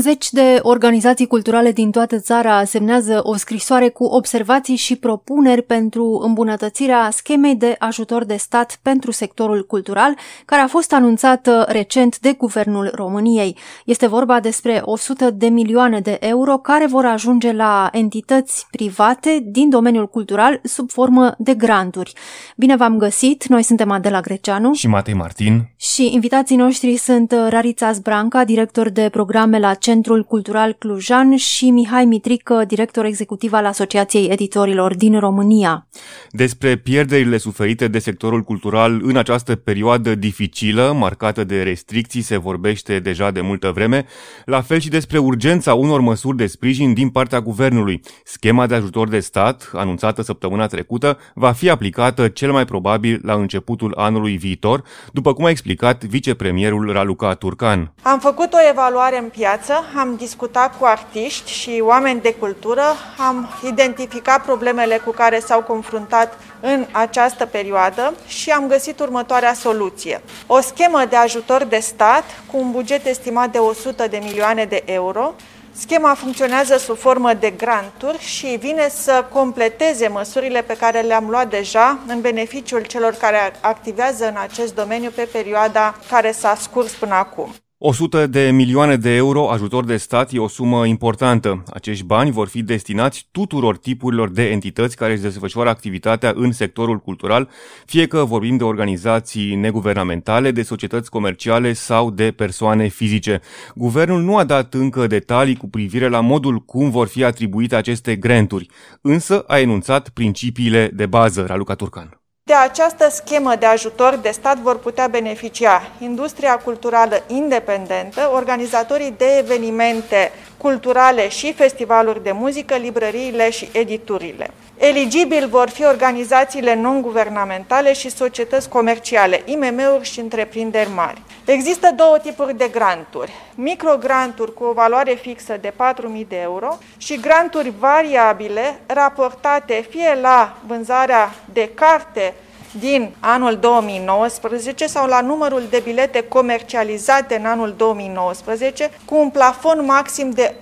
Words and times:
Zeci 0.00 0.30
de 0.30 0.58
organizații 0.62 1.26
culturale 1.26 1.72
din 1.72 1.90
toată 1.90 2.18
țara 2.18 2.64
semnează 2.64 3.20
o 3.22 3.36
scrisoare 3.36 3.88
cu 3.88 4.04
observații 4.04 4.76
și 4.76 4.96
propuneri 4.96 5.62
pentru 5.62 6.20
îmbunătățirea 6.24 7.10
schemei 7.10 7.54
de 7.56 7.76
ajutor 7.78 8.24
de 8.24 8.36
stat 8.36 8.78
pentru 8.82 9.10
sectorul 9.10 9.66
cultural, 9.66 10.14
care 10.44 10.62
a 10.62 10.66
fost 10.66 10.92
anunțată 10.92 11.64
recent 11.68 12.18
de 12.18 12.32
Guvernul 12.32 12.90
României. 12.94 13.56
Este 13.84 14.06
vorba 14.06 14.40
despre 14.40 14.80
100 14.84 15.30
de 15.30 15.46
milioane 15.46 16.00
de 16.00 16.16
euro 16.20 16.56
care 16.56 16.86
vor 16.86 17.04
ajunge 17.04 17.52
la 17.52 17.88
entități 17.92 18.66
private 18.70 19.42
din 19.44 19.68
domeniul 19.68 20.08
cultural 20.08 20.60
sub 20.62 20.90
formă 20.90 21.34
de 21.38 21.54
granturi. 21.54 22.12
Bine 22.56 22.76
v-am 22.76 22.96
găsit! 22.98 23.46
Noi 23.46 23.62
suntem 23.62 23.90
Adela 23.90 24.20
Greceanu 24.20 24.72
și 24.72 24.88
Matei 24.88 25.14
Martin 25.14 25.68
și 25.76 26.12
invitații 26.12 26.56
noștri 26.56 26.96
sunt 26.96 27.34
Rarița 27.48 27.92
Zbranca, 27.92 28.44
director 28.44 28.88
de 28.88 29.08
programe 29.08 29.58
la 29.58 29.74
Centrul 29.90 30.22
Cultural 30.22 30.72
Clujan 30.72 31.36
și 31.36 31.70
Mihai 31.70 32.04
Mitrică, 32.04 32.64
director 32.66 33.04
executiv 33.04 33.52
al 33.52 33.66
Asociației 33.66 34.28
Editorilor 34.28 34.96
din 34.96 35.18
România. 35.18 35.86
Despre 36.30 36.76
pierderile 36.76 37.36
suferite 37.36 37.88
de 37.88 37.98
sectorul 37.98 38.42
cultural 38.42 39.00
în 39.02 39.16
această 39.16 39.56
perioadă 39.56 40.14
dificilă, 40.14 40.94
marcată 40.98 41.44
de 41.44 41.62
restricții, 41.62 42.22
se 42.22 42.36
vorbește 42.36 42.98
deja 42.98 43.30
de 43.30 43.40
multă 43.40 43.70
vreme, 43.74 44.06
la 44.44 44.60
fel 44.60 44.78
și 44.78 44.88
despre 44.88 45.18
urgența 45.18 45.74
unor 45.74 46.00
măsuri 46.00 46.36
de 46.36 46.46
sprijin 46.46 46.94
din 46.94 47.08
partea 47.08 47.40
guvernului. 47.40 48.00
Schema 48.24 48.66
de 48.66 48.74
ajutor 48.74 49.08
de 49.08 49.20
stat, 49.20 49.70
anunțată 49.74 50.22
săptămâna 50.22 50.66
trecută, 50.66 51.18
va 51.34 51.52
fi 51.52 51.70
aplicată 51.70 52.28
cel 52.28 52.52
mai 52.52 52.64
probabil 52.64 53.20
la 53.22 53.34
începutul 53.34 53.94
anului 53.96 54.36
viitor, 54.36 54.82
după 55.12 55.32
cum 55.32 55.44
a 55.44 55.50
explicat 55.50 56.04
vicepremierul 56.04 56.92
Raluca 56.92 57.34
Turcan. 57.34 57.92
Am 58.02 58.18
făcut 58.18 58.52
o 58.52 58.68
evaluare 58.70 59.18
în 59.18 59.28
piață 59.28 59.72
am 59.98 60.16
discutat 60.16 60.78
cu 60.78 60.84
artiști 60.84 61.50
și 61.50 61.80
oameni 61.84 62.20
de 62.20 62.34
cultură, 62.34 62.82
am 63.18 63.48
identificat 63.66 64.44
problemele 64.44 64.98
cu 64.98 65.10
care 65.10 65.38
s-au 65.38 65.62
confruntat 65.62 66.38
în 66.60 66.86
această 66.92 67.46
perioadă 67.46 68.14
și 68.26 68.50
am 68.50 68.68
găsit 68.68 69.00
următoarea 69.00 69.54
soluție. 69.54 70.22
O 70.46 70.60
schemă 70.60 71.04
de 71.08 71.16
ajutor 71.16 71.64
de 71.64 71.78
stat 71.78 72.24
cu 72.50 72.56
un 72.56 72.70
buget 72.70 73.06
estimat 73.06 73.52
de 73.52 73.58
100 73.58 74.06
de 74.06 74.20
milioane 74.22 74.64
de 74.64 74.82
euro. 74.84 75.34
Schema 75.72 76.14
funcționează 76.14 76.76
sub 76.76 76.96
formă 76.98 77.34
de 77.34 77.50
granturi 77.50 78.18
și 78.18 78.46
vine 78.46 78.88
să 78.88 79.24
completeze 79.32 80.08
măsurile 80.08 80.62
pe 80.62 80.76
care 80.76 81.00
le-am 81.00 81.28
luat 81.28 81.50
deja 81.50 81.98
în 82.06 82.20
beneficiul 82.20 82.82
celor 82.82 83.12
care 83.12 83.52
activează 83.60 84.28
în 84.28 84.36
acest 84.36 84.74
domeniu 84.74 85.10
pe 85.10 85.28
perioada 85.32 85.94
care 86.10 86.32
s-a 86.32 86.54
scurs 86.60 86.92
până 86.92 87.14
acum. 87.14 87.54
100 87.82 88.26
de 88.26 88.50
milioane 88.50 88.96
de 88.96 89.14
euro 89.14 89.50
ajutor 89.50 89.84
de 89.84 89.96
stat 89.96 90.32
e 90.32 90.38
o 90.38 90.48
sumă 90.48 90.86
importantă. 90.86 91.62
Acești 91.72 92.04
bani 92.04 92.30
vor 92.30 92.48
fi 92.48 92.62
destinați 92.62 93.28
tuturor 93.30 93.78
tipurilor 93.78 94.30
de 94.30 94.50
entități 94.50 94.96
care 94.96 95.12
își 95.12 95.22
desfășoară 95.22 95.68
activitatea 95.68 96.32
în 96.36 96.52
sectorul 96.52 96.98
cultural, 96.98 97.48
fie 97.86 98.06
că 98.06 98.24
vorbim 98.24 98.56
de 98.56 98.64
organizații 98.64 99.54
neguvernamentale, 99.54 100.50
de 100.50 100.62
societăți 100.62 101.10
comerciale 101.10 101.72
sau 101.72 102.10
de 102.10 102.30
persoane 102.30 102.88
fizice. 102.88 103.40
Guvernul 103.74 104.22
nu 104.22 104.36
a 104.36 104.44
dat 104.44 104.74
încă 104.74 105.06
detalii 105.06 105.56
cu 105.56 105.68
privire 105.68 106.08
la 106.08 106.20
modul 106.20 106.58
cum 106.58 106.90
vor 106.90 107.06
fi 107.06 107.24
atribuite 107.24 107.76
aceste 107.76 108.16
granturi, 108.16 108.66
însă 109.00 109.44
a 109.46 109.58
enunțat 109.58 110.08
principiile 110.08 110.90
de 110.94 111.06
bază, 111.06 111.44
Raluca 111.46 111.74
Turcan. 111.74 112.19
De 112.42 112.54
această 112.54 113.08
schemă 113.10 113.54
de 113.56 113.66
ajutor 113.66 114.16
de 114.16 114.30
stat 114.30 114.58
vor 114.58 114.78
putea 114.78 115.06
beneficia 115.06 115.82
industria 115.98 116.58
culturală 116.58 117.22
independentă, 117.26 118.30
organizatorii 118.34 119.14
de 119.16 119.36
evenimente 119.38 120.32
culturale 120.56 121.28
și 121.28 121.52
festivaluri 121.52 122.22
de 122.22 122.32
muzică, 122.32 122.74
librăriile 122.76 123.50
și 123.50 123.68
editurile. 123.72 124.50
Eligibili 124.82 125.48
vor 125.48 125.68
fi 125.68 125.84
organizațiile 125.84 126.74
non-guvernamentale 126.74 127.92
și 127.92 128.10
societăți 128.10 128.68
comerciale, 128.68 129.42
IMM-uri 129.44 130.08
și 130.08 130.20
întreprinderi 130.20 130.90
mari. 130.94 131.22
Există 131.44 131.92
două 131.96 132.18
tipuri 132.18 132.56
de 132.56 132.68
granturi. 132.68 133.32
Microgranturi 133.54 134.54
cu 134.54 134.64
o 134.64 134.72
valoare 134.72 135.14
fixă 135.14 135.56
de 135.60 135.72
4.000 136.20 136.26
de 136.28 136.36
euro 136.36 136.78
și 136.96 137.20
granturi 137.20 137.72
variabile 137.78 138.80
raportate 138.86 139.86
fie 139.90 140.18
la 140.20 140.56
vânzarea 140.66 141.34
de 141.52 141.70
carte 141.74 142.34
din 142.78 143.14
anul 143.20 143.56
2019 143.56 144.86
sau 144.86 145.08
la 145.08 145.20
numărul 145.20 145.62
de 145.70 145.80
bilete 145.84 146.24
comercializate 146.28 147.36
în 147.36 147.44
anul 147.44 147.74
2019 147.76 148.90
cu 149.04 149.16
un 149.16 149.30
plafon 149.30 149.84
maxim 149.84 150.30
de 150.30 150.54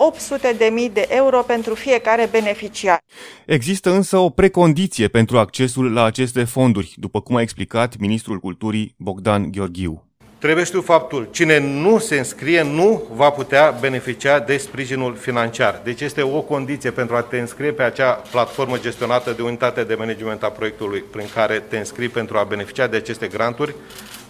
800.000 0.88 0.92
de 0.92 1.06
euro 1.08 1.42
pentru 1.42 1.74
fiecare 1.74 2.28
beneficiar. 2.30 2.98
Există 3.46 3.91
însă 3.91 4.16
o 4.16 4.30
precondiție 4.30 5.08
pentru 5.08 5.38
accesul 5.38 5.92
la 5.92 6.04
aceste 6.04 6.44
fonduri, 6.44 6.94
după 6.96 7.20
cum 7.20 7.36
a 7.36 7.41
explicat 7.41 7.96
ministrul 7.98 8.38
culturii 8.38 8.94
Bogdan 8.98 9.50
Gheorghiu. 9.50 10.07
Trebuie 10.38 10.65
știu 10.65 10.81
faptul, 10.81 11.28
cine 11.31 11.59
nu 11.59 11.99
se 11.99 12.19
înscrie 12.19 12.62
nu 12.62 13.03
va 13.15 13.31
putea 13.31 13.76
beneficia 13.81 14.38
de 14.38 14.56
sprijinul 14.56 15.16
financiar. 15.16 15.81
Deci 15.84 16.00
este 16.00 16.22
o 16.22 16.41
condiție 16.41 16.91
pentru 16.91 17.16
a 17.16 17.21
te 17.21 17.38
înscrie 17.38 17.72
pe 17.72 17.82
acea 17.82 18.10
platformă 18.10 18.78
gestionată 18.78 19.32
de 19.32 19.43
unitate 19.43 19.84
de 19.84 19.94
management 19.94 20.43
a 20.43 20.49
proiectului 20.49 21.00
prin 21.00 21.26
care 21.34 21.62
te 21.69 21.78
înscrii 21.78 22.09
pentru 22.09 22.38
a 22.38 22.44
beneficia 22.44 22.87
de 22.87 22.97
aceste 22.97 23.26
granturi. 23.26 23.75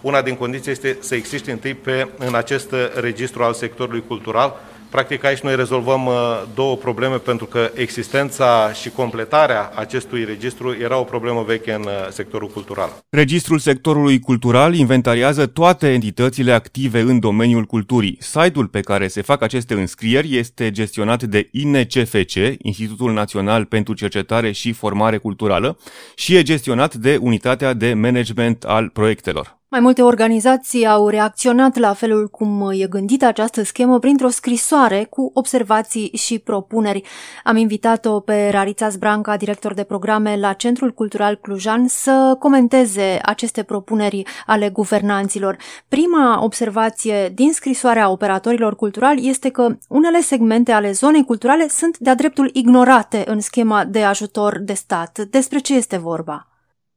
Una 0.01 0.23
din 0.23 0.35
condiții 0.35 0.71
este 0.71 0.97
să 1.01 1.15
existe 1.15 1.51
întâi 1.51 1.75
pe, 1.75 2.09
în 2.19 2.35
acest 2.35 2.75
registru 2.95 3.43
al 3.43 3.55
sectorului 3.55 4.05
cultural, 4.07 4.61
Practic 4.91 5.25
aici 5.25 5.41
noi 5.41 5.57
rezolvăm 5.57 6.07
uh, 6.07 6.15
două 6.55 6.77
probleme 6.77 7.17
pentru 7.17 7.47
că 7.47 7.71
existența 7.75 8.73
și 8.73 8.91
completarea 8.91 9.73
acestui 9.75 10.25
registru 10.25 10.77
era 10.81 10.99
o 10.99 11.03
problemă 11.03 11.43
veche 11.47 11.73
în 11.73 11.83
uh, 11.83 11.91
sectorul 12.11 12.49
cultural. 12.49 12.91
Registrul 13.11 13.59
sectorului 13.59 14.19
cultural 14.19 14.75
inventariază 14.75 15.47
toate 15.47 15.93
entitățile 15.93 16.53
active 16.53 17.01
în 17.01 17.21
domeniul 17.21 17.65
culturii. 17.65 18.17
Site-ul 18.21 18.67
pe 18.67 18.81
care 18.81 19.09
se 19.09 19.23
fac 19.23 19.43
aceste 19.43 19.75
înscrieri 19.75 20.37
este 20.37 20.71
gestionat 20.71 21.23
de 21.23 21.49
INCFC, 21.53 22.35
Institutul 22.59 23.13
Național 23.13 23.65
pentru 23.65 23.95
Cercetare 23.95 24.53
și 24.53 24.73
Formare 24.73 25.17
Culturală, 25.17 25.79
și 26.15 26.35
e 26.37 26.43
gestionat 26.43 26.95
de 26.95 27.17
Unitatea 27.21 27.73
de 27.73 27.95
Management 27.95 28.65
al 28.65 28.89
Proiectelor. 28.89 29.58
Mai 29.71 29.81
multe 29.81 30.03
organizații 30.03 30.87
au 30.87 31.09
reacționat 31.09 31.77
la 31.77 31.93
felul 31.93 32.29
cum 32.29 32.71
e 32.73 32.87
gândită 32.87 33.27
această 33.27 33.63
schemă 33.63 33.99
printr-o 33.99 34.29
scrisoare 34.29 35.07
cu 35.11 35.31
observații 35.35 36.11
și 36.17 36.39
propuneri. 36.39 37.03
Am 37.45 37.57
invitat-o 37.57 38.21
pe 38.21 38.49
Rarița 38.51 38.89
Zbranca, 38.89 39.37
director 39.37 39.75
de 39.75 39.83
programe 39.83 40.37
la 40.37 40.53
Centrul 40.53 40.93
Cultural 40.93 41.35
Clujan, 41.37 41.89
să 41.89 42.37
comenteze 42.39 43.19
aceste 43.23 43.63
propuneri 43.63 44.23
ale 44.47 44.69
guvernanților. 44.69 45.57
Prima 45.89 46.43
observație 46.43 47.29
din 47.35 47.53
scrisoarea 47.53 48.11
operatorilor 48.11 48.77
culturali 48.77 49.29
este 49.29 49.49
că 49.49 49.77
unele 49.89 50.21
segmente 50.21 50.73
ale 50.73 50.93
zonei 50.93 51.25
culturale 51.25 51.69
sunt 51.69 51.99
de-a 51.99 52.15
dreptul 52.15 52.51
ignorate 52.53 53.25
în 53.27 53.41
schema 53.41 53.85
de 53.85 54.03
ajutor 54.03 54.59
de 54.59 54.73
stat. 54.73 55.19
Despre 55.19 55.59
ce 55.59 55.75
este 55.75 55.97
vorba? 55.97 56.47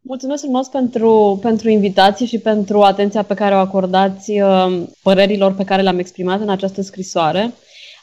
Mulțumesc 0.03 0.41
frumos 0.44 0.67
pentru, 0.67 1.39
pentru 1.41 1.69
invitație 1.69 2.25
și 2.25 2.38
pentru 2.38 2.81
atenția 2.81 3.23
pe 3.23 3.34
care 3.34 3.56
o 3.56 3.57
acordați 3.57 4.31
uh, 4.39 4.81
părerilor 5.03 5.53
pe 5.53 5.63
care 5.63 5.81
le-am 5.81 6.00
exprimat 6.00 6.41
în 6.41 6.50
această 6.50 6.81
scrisoare. 6.81 7.53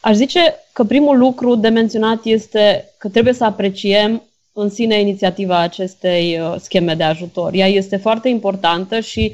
Aș 0.00 0.14
zice 0.14 0.54
că 0.72 0.84
primul 0.84 1.19
lucru 1.19 1.54
de 1.54 1.69
menționat 1.69 2.25
este 2.25 2.88
că 2.98 3.09
trebuie 3.09 3.32
să 3.34 3.44
apreciem 3.44 4.22
în 4.53 4.70
sine 4.70 5.00
inițiativa 5.00 5.59
acestei 5.59 6.41
uh, 6.41 6.54
scheme 6.59 6.95
de 6.95 7.03
ajutor. 7.03 7.53
Ea 7.54 7.66
este 7.66 7.97
foarte 7.97 8.28
importantă 8.28 9.01
și 9.01 9.33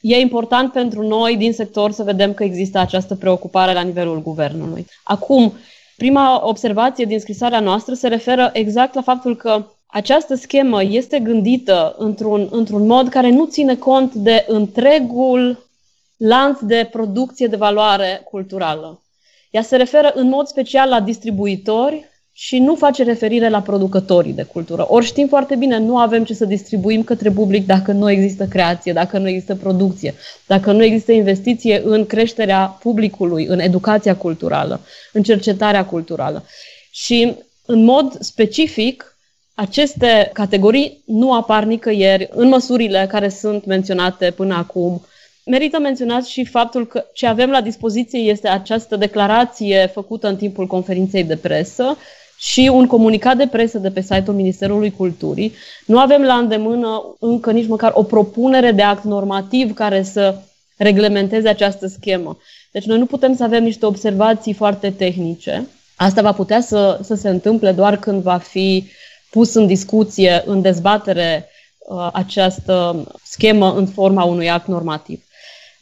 e 0.00 0.16
important 0.16 0.72
pentru 0.72 1.06
noi 1.06 1.36
din 1.36 1.52
sector 1.52 1.90
să 1.92 2.02
vedem 2.02 2.34
că 2.34 2.44
există 2.44 2.78
această 2.78 3.14
preocupare 3.14 3.72
la 3.72 3.82
nivelul 3.82 4.22
guvernului. 4.22 4.86
Acum, 5.04 5.52
prima 5.96 6.48
observație 6.48 7.04
din 7.04 7.20
scrisoarea 7.20 7.60
noastră 7.60 7.94
se 7.94 8.08
referă 8.08 8.50
exact 8.52 8.94
la 8.94 9.02
faptul 9.02 9.36
că 9.36 9.64
această 9.92 10.34
schemă 10.34 10.82
este 10.82 11.18
gândită 11.18 11.94
într-un, 11.98 12.48
într-un 12.50 12.86
mod 12.86 13.08
care 13.08 13.30
nu 13.30 13.46
ține 13.46 13.76
cont 13.76 14.14
de 14.14 14.44
întregul 14.48 15.68
lanț 16.16 16.58
de 16.60 16.88
producție 16.90 17.46
de 17.46 17.56
valoare 17.56 18.20
culturală. 18.30 19.02
Ea 19.50 19.62
se 19.62 19.76
referă 19.76 20.12
în 20.14 20.28
mod 20.28 20.46
special 20.46 20.88
la 20.88 21.00
distribuitori 21.00 22.08
și 22.32 22.58
nu 22.58 22.74
face 22.74 23.02
referire 23.02 23.48
la 23.48 23.62
producătorii 23.62 24.32
de 24.32 24.42
cultură. 24.42 24.86
Ori 24.88 25.06
știm 25.06 25.28
foarte 25.28 25.56
bine, 25.56 25.78
nu 25.78 25.98
avem 25.98 26.24
ce 26.24 26.34
să 26.34 26.44
distribuim 26.44 27.02
către 27.02 27.30
public 27.30 27.66
dacă 27.66 27.92
nu 27.92 28.10
există 28.10 28.46
creație, 28.46 28.92
dacă 28.92 29.18
nu 29.18 29.28
există 29.28 29.54
producție, 29.54 30.14
dacă 30.46 30.72
nu 30.72 30.84
există 30.84 31.12
investiție 31.12 31.82
în 31.84 32.06
creșterea 32.06 32.66
publicului, 32.66 33.44
în 33.44 33.58
educația 33.58 34.16
culturală, 34.16 34.80
în 35.12 35.22
cercetarea 35.22 35.84
culturală. 35.84 36.44
Și 36.90 37.34
în 37.66 37.84
mod 37.84 38.20
specific, 38.20 39.18
aceste 39.60 40.30
categorii 40.32 41.02
nu 41.06 41.32
apar 41.32 41.64
nicăieri 41.64 42.28
în 42.30 42.48
măsurile 42.48 43.06
care 43.08 43.28
sunt 43.28 43.64
menționate 43.64 44.30
până 44.30 44.54
acum. 44.54 45.02
Merită 45.44 45.78
menționat 45.78 46.24
și 46.24 46.44
faptul 46.44 46.86
că 46.86 47.04
ce 47.12 47.26
avem 47.26 47.50
la 47.50 47.60
dispoziție 47.60 48.18
este 48.18 48.48
această 48.48 48.96
declarație 48.96 49.90
făcută 49.94 50.28
în 50.28 50.36
timpul 50.36 50.66
conferinței 50.66 51.24
de 51.24 51.36
presă 51.36 51.96
și 52.38 52.70
un 52.72 52.86
comunicat 52.86 53.36
de 53.36 53.46
presă 53.46 53.78
de 53.78 53.90
pe 53.90 54.00
site-ul 54.00 54.36
Ministerului 54.36 54.90
Culturii. 54.90 55.52
Nu 55.86 55.98
avem 55.98 56.22
la 56.22 56.34
îndemână 56.34 57.16
încă 57.18 57.52
nici 57.52 57.68
măcar 57.68 57.92
o 57.94 58.02
propunere 58.02 58.72
de 58.72 58.82
act 58.82 59.04
normativ 59.04 59.74
care 59.74 60.02
să 60.02 60.34
reglementeze 60.76 61.48
această 61.48 61.86
schemă. 61.86 62.38
Deci 62.72 62.84
noi 62.84 62.98
nu 62.98 63.06
putem 63.06 63.36
să 63.36 63.44
avem 63.44 63.62
niște 63.62 63.86
observații 63.86 64.52
foarte 64.52 64.90
tehnice. 64.90 65.66
Asta 65.96 66.22
va 66.22 66.32
putea 66.32 66.60
să, 66.60 66.98
să 67.02 67.14
se 67.14 67.28
întâmple 67.28 67.72
doar 67.72 67.96
când 67.96 68.22
va 68.22 68.36
fi 68.38 68.84
pus 69.30 69.54
în 69.54 69.66
discuție, 69.66 70.42
în 70.46 70.60
dezbatere, 70.60 71.48
uh, 71.78 72.08
această 72.12 73.04
schemă 73.24 73.74
în 73.74 73.86
forma 73.86 74.24
unui 74.24 74.50
act 74.50 74.66
normativ. 74.66 75.24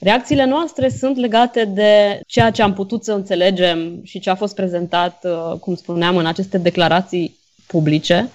Reacțiile 0.00 0.44
noastre 0.44 0.88
sunt 0.88 1.16
legate 1.16 1.64
de 1.64 2.20
ceea 2.26 2.50
ce 2.50 2.62
am 2.62 2.72
putut 2.72 3.04
să 3.04 3.12
înțelegem 3.12 4.00
și 4.04 4.18
ce 4.18 4.30
a 4.30 4.34
fost 4.34 4.54
prezentat, 4.54 5.24
uh, 5.24 5.58
cum 5.60 5.74
spuneam, 5.74 6.16
în 6.16 6.26
aceste 6.26 6.58
declarații 6.58 7.38
publice. 7.66 8.30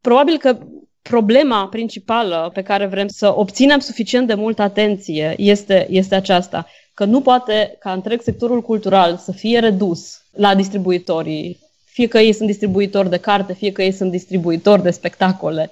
Probabil 0.00 0.38
că 0.38 0.58
problema 1.02 1.68
principală 1.68 2.50
pe 2.54 2.62
care 2.62 2.86
vrem 2.86 3.08
să 3.08 3.34
obținem 3.36 3.78
suficient 3.78 4.26
de 4.26 4.34
multă 4.34 4.62
atenție 4.62 5.34
este, 5.38 5.86
este 5.90 6.14
aceasta, 6.14 6.66
că 6.94 7.04
nu 7.04 7.20
poate 7.20 7.76
ca 7.78 7.92
întreg 7.92 8.20
sectorul 8.22 8.62
cultural 8.62 9.16
să 9.16 9.32
fie 9.32 9.58
redus 9.58 10.22
la 10.32 10.54
distribuitorii, 10.54 11.58
fie 11.98 12.06
că 12.06 12.18
ei 12.18 12.32
sunt 12.32 12.48
distribuitori 12.48 13.10
de 13.10 13.16
carte, 13.16 13.52
fie 13.52 13.72
că 13.72 13.82
ei 13.82 13.92
sunt 13.92 14.10
distribuitori 14.10 14.82
de 14.82 14.90
spectacole. 14.90 15.70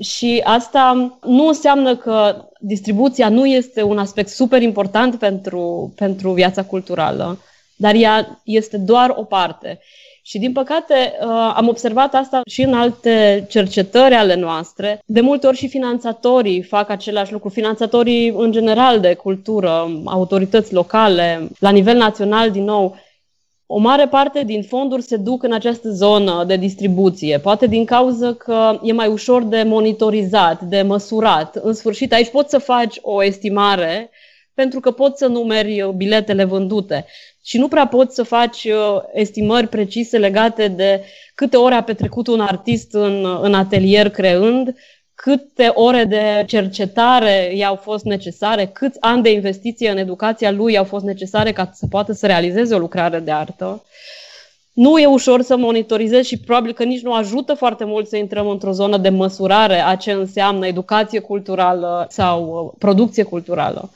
Și 0.00 0.40
asta 0.44 1.18
nu 1.22 1.46
înseamnă 1.46 1.96
că 1.96 2.44
distribuția 2.60 3.28
nu 3.28 3.46
este 3.46 3.82
un 3.82 3.98
aspect 3.98 4.28
super 4.28 4.62
important 4.62 5.18
pentru, 5.18 5.92
pentru 5.96 6.32
viața 6.32 6.64
culturală, 6.64 7.38
dar 7.76 7.94
ea 7.94 8.40
este 8.44 8.76
doar 8.76 9.14
o 9.16 9.22
parte. 9.22 9.80
Și 10.22 10.38
din 10.38 10.52
păcate 10.52 10.94
uh, 10.94 11.52
am 11.54 11.68
observat 11.68 12.14
asta 12.14 12.40
și 12.46 12.62
în 12.62 12.74
alte 12.74 13.46
cercetări 13.48 14.14
ale 14.14 14.34
noastre. 14.34 15.02
De 15.06 15.20
multe 15.20 15.46
ori 15.46 15.56
și 15.56 15.68
finanțatorii 15.68 16.62
fac 16.62 16.90
același 16.90 17.32
lucru. 17.32 17.48
Finanțatorii 17.48 18.28
în 18.28 18.52
general 18.52 19.00
de 19.00 19.14
cultură, 19.14 19.90
autorități 20.04 20.72
locale, 20.72 21.48
la 21.58 21.70
nivel 21.70 21.96
național 21.96 22.50
din 22.50 22.64
nou, 22.64 22.96
o 23.70 23.78
mare 23.78 24.08
parte 24.08 24.42
din 24.42 24.62
fonduri 24.62 25.02
se 25.02 25.16
duc 25.16 25.42
în 25.42 25.52
această 25.52 25.90
zonă 25.90 26.44
de 26.46 26.56
distribuție, 26.56 27.38
poate 27.38 27.66
din 27.66 27.84
cauza 27.84 28.34
că 28.34 28.78
e 28.82 28.92
mai 28.92 29.08
ușor 29.08 29.44
de 29.44 29.62
monitorizat, 29.62 30.60
de 30.62 30.82
măsurat. 30.82 31.56
În 31.56 31.72
sfârșit, 31.72 32.12
aici 32.12 32.28
poți 32.28 32.50
să 32.50 32.58
faci 32.58 32.98
o 33.00 33.24
estimare 33.24 34.10
pentru 34.54 34.80
că 34.80 34.90
poți 34.90 35.18
să 35.18 35.26
numeri 35.26 35.92
biletele 35.96 36.44
vândute 36.44 37.06
și 37.44 37.58
nu 37.58 37.68
prea 37.68 37.86
poți 37.86 38.14
să 38.14 38.22
faci 38.22 38.64
uh, 38.64 39.02
estimări 39.12 39.68
precise 39.68 40.18
legate 40.18 40.68
de 40.68 41.04
câte 41.34 41.56
ore 41.56 41.74
a 41.74 41.82
petrecut 41.82 42.26
un 42.26 42.40
artist 42.40 42.94
în, 42.94 43.26
în 43.42 43.54
atelier 43.54 44.10
creând, 44.10 44.74
câte 45.22 45.70
ore 45.74 46.04
de 46.04 46.44
cercetare 46.46 47.52
i-au 47.54 47.74
fost 47.74 48.04
necesare, 48.04 48.66
câți 48.66 49.00
ani 49.00 49.22
de 49.22 49.30
investiție 49.30 49.90
în 49.90 49.96
educația 49.96 50.50
lui 50.50 50.78
au 50.78 50.84
fost 50.84 51.04
necesare 51.04 51.52
ca 51.52 51.70
să 51.74 51.86
poată 51.90 52.12
să 52.12 52.26
realizeze 52.26 52.74
o 52.74 52.78
lucrare 52.78 53.18
de 53.18 53.30
artă. 53.30 53.84
Nu 54.72 54.98
e 54.98 55.06
ușor 55.06 55.42
să 55.42 55.56
monitorizezi 55.56 56.28
și 56.28 56.40
probabil 56.40 56.72
că 56.72 56.84
nici 56.84 57.02
nu 57.02 57.12
ajută 57.12 57.54
foarte 57.54 57.84
mult 57.84 58.08
să 58.08 58.16
intrăm 58.16 58.48
într-o 58.48 58.72
zonă 58.72 58.96
de 58.96 59.08
măsurare 59.08 59.80
a 59.80 59.94
ce 59.96 60.12
înseamnă 60.12 60.66
educație 60.66 61.20
culturală 61.20 62.06
sau 62.10 62.64
uh, 62.64 62.74
producție 62.78 63.22
culturală. 63.22 63.90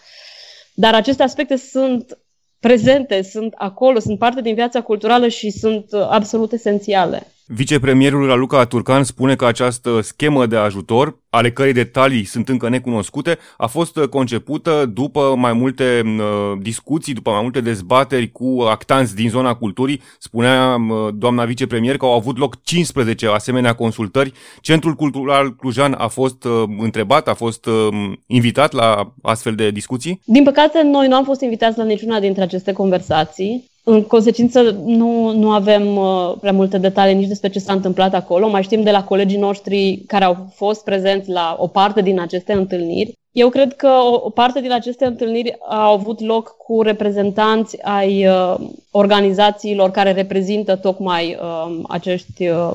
Dar 0.75 0.95
aceste 0.95 1.23
aspecte 1.23 1.57
sunt 1.57 2.19
prezente, 2.61 3.23
sunt 3.23 3.55
acolo, 3.57 3.99
sunt 3.99 4.19
parte 4.19 4.41
din 4.41 4.55
viața 4.55 4.81
culturală 4.81 5.29
și 5.29 5.51
sunt 5.51 5.87
uh, 5.91 6.07
absolut 6.11 6.53
esențiale. 6.53 7.32
Vicepremierul 7.55 8.27
Raluca 8.27 8.65
Turcan 8.65 9.05
spune 9.05 9.37
că 9.37 9.47
această 9.47 10.01
schemă 10.01 10.47
de 10.47 10.57
ajutor, 10.57 11.19
ale 11.31 11.53
cărei 11.53 11.73
detalii 11.73 12.25
sunt 12.25 12.49
încă 12.49 12.69
necunoscute, 12.69 13.39
a 13.57 13.67
fost 13.67 13.99
concepută 13.99 14.91
după 14.95 15.35
mai 15.37 15.53
multe 15.53 16.03
uh, 16.05 16.59
discuții, 16.61 17.15
după 17.15 17.31
mai 17.31 17.43
multe 17.43 17.61
dezbateri 17.61 18.33
cu 18.33 18.65
actanți 18.69 19.15
din 19.15 19.29
zona 19.29 19.55
culturii. 19.55 20.01
Spunea 20.19 20.75
uh, 20.75 21.15
doamna 21.15 21.45
vicepremier 21.45 21.97
că 21.97 22.05
au 22.05 22.13
avut 22.15 22.39
loc 22.39 22.63
15 22.63 23.27
asemenea 23.27 23.73
consultări. 23.73 24.33
Centrul 24.61 24.95
Cultural 24.95 25.55
Clujan 25.57 25.95
a 25.99 26.07
fost 26.07 26.45
uh, 26.45 26.63
întrebat, 26.79 27.29
a 27.29 27.35
fost 27.35 27.67
uh, 27.67 27.89
invitat 28.27 28.73
la 28.73 29.15
astfel 29.23 29.55
de 29.55 29.71
discuții? 29.71 30.21
Din 30.25 30.45
păcate, 30.45 30.83
noi 30.83 31.09
nu 31.09 31.15
am 31.15 31.25
fost 31.25 31.41
invitați 31.41 31.79
la 31.79 31.85
niciuna 31.85 32.21
dintre 32.21 32.43
aceste 32.43 32.73
conversații. 32.73 33.71
În 33.85 34.03
consecință, 34.03 34.61
nu, 34.85 35.33
nu 35.33 35.51
avem 35.51 35.97
uh, 35.97 36.35
prea 36.41 36.53
multe 36.53 36.79
detalii 36.79 37.15
nici 37.15 37.29
despre 37.29 37.49
ce 37.49 37.59
s-a 37.59 37.73
întâmplat 37.73 38.15
acolo. 38.15 38.49
Mai 38.49 38.63
știm 38.63 38.83
de 38.83 38.91
la 38.91 39.05
colegii 39.05 39.39
noștri 39.39 40.03
care 40.07 40.25
au 40.25 40.47
fost 40.55 40.85
prezenți 40.85 41.31
la 41.31 41.57
o 41.59 41.67
parte 41.67 42.03
din 42.03 42.21
aceste 42.21 42.53
întâlniri. 42.53 43.13
Eu 43.33 43.49
cred 43.49 43.77
că 43.77 43.89
o, 43.89 44.21
o 44.25 44.31
parte 44.31 44.61
din 44.61 44.73
aceste 44.73 45.05
întâlniri 45.05 45.57
au 45.69 45.93
avut 45.93 46.21
loc 46.21 46.57
cu 46.57 46.83
reprezentanți 46.83 47.83
ai 47.83 48.27
uh, 48.27 48.55
organizațiilor 48.91 49.91
care 49.91 50.13
reprezintă 50.13 50.77
tocmai 50.77 51.39
uh, 51.41 51.81
acești 51.89 52.49
uh, 52.49 52.75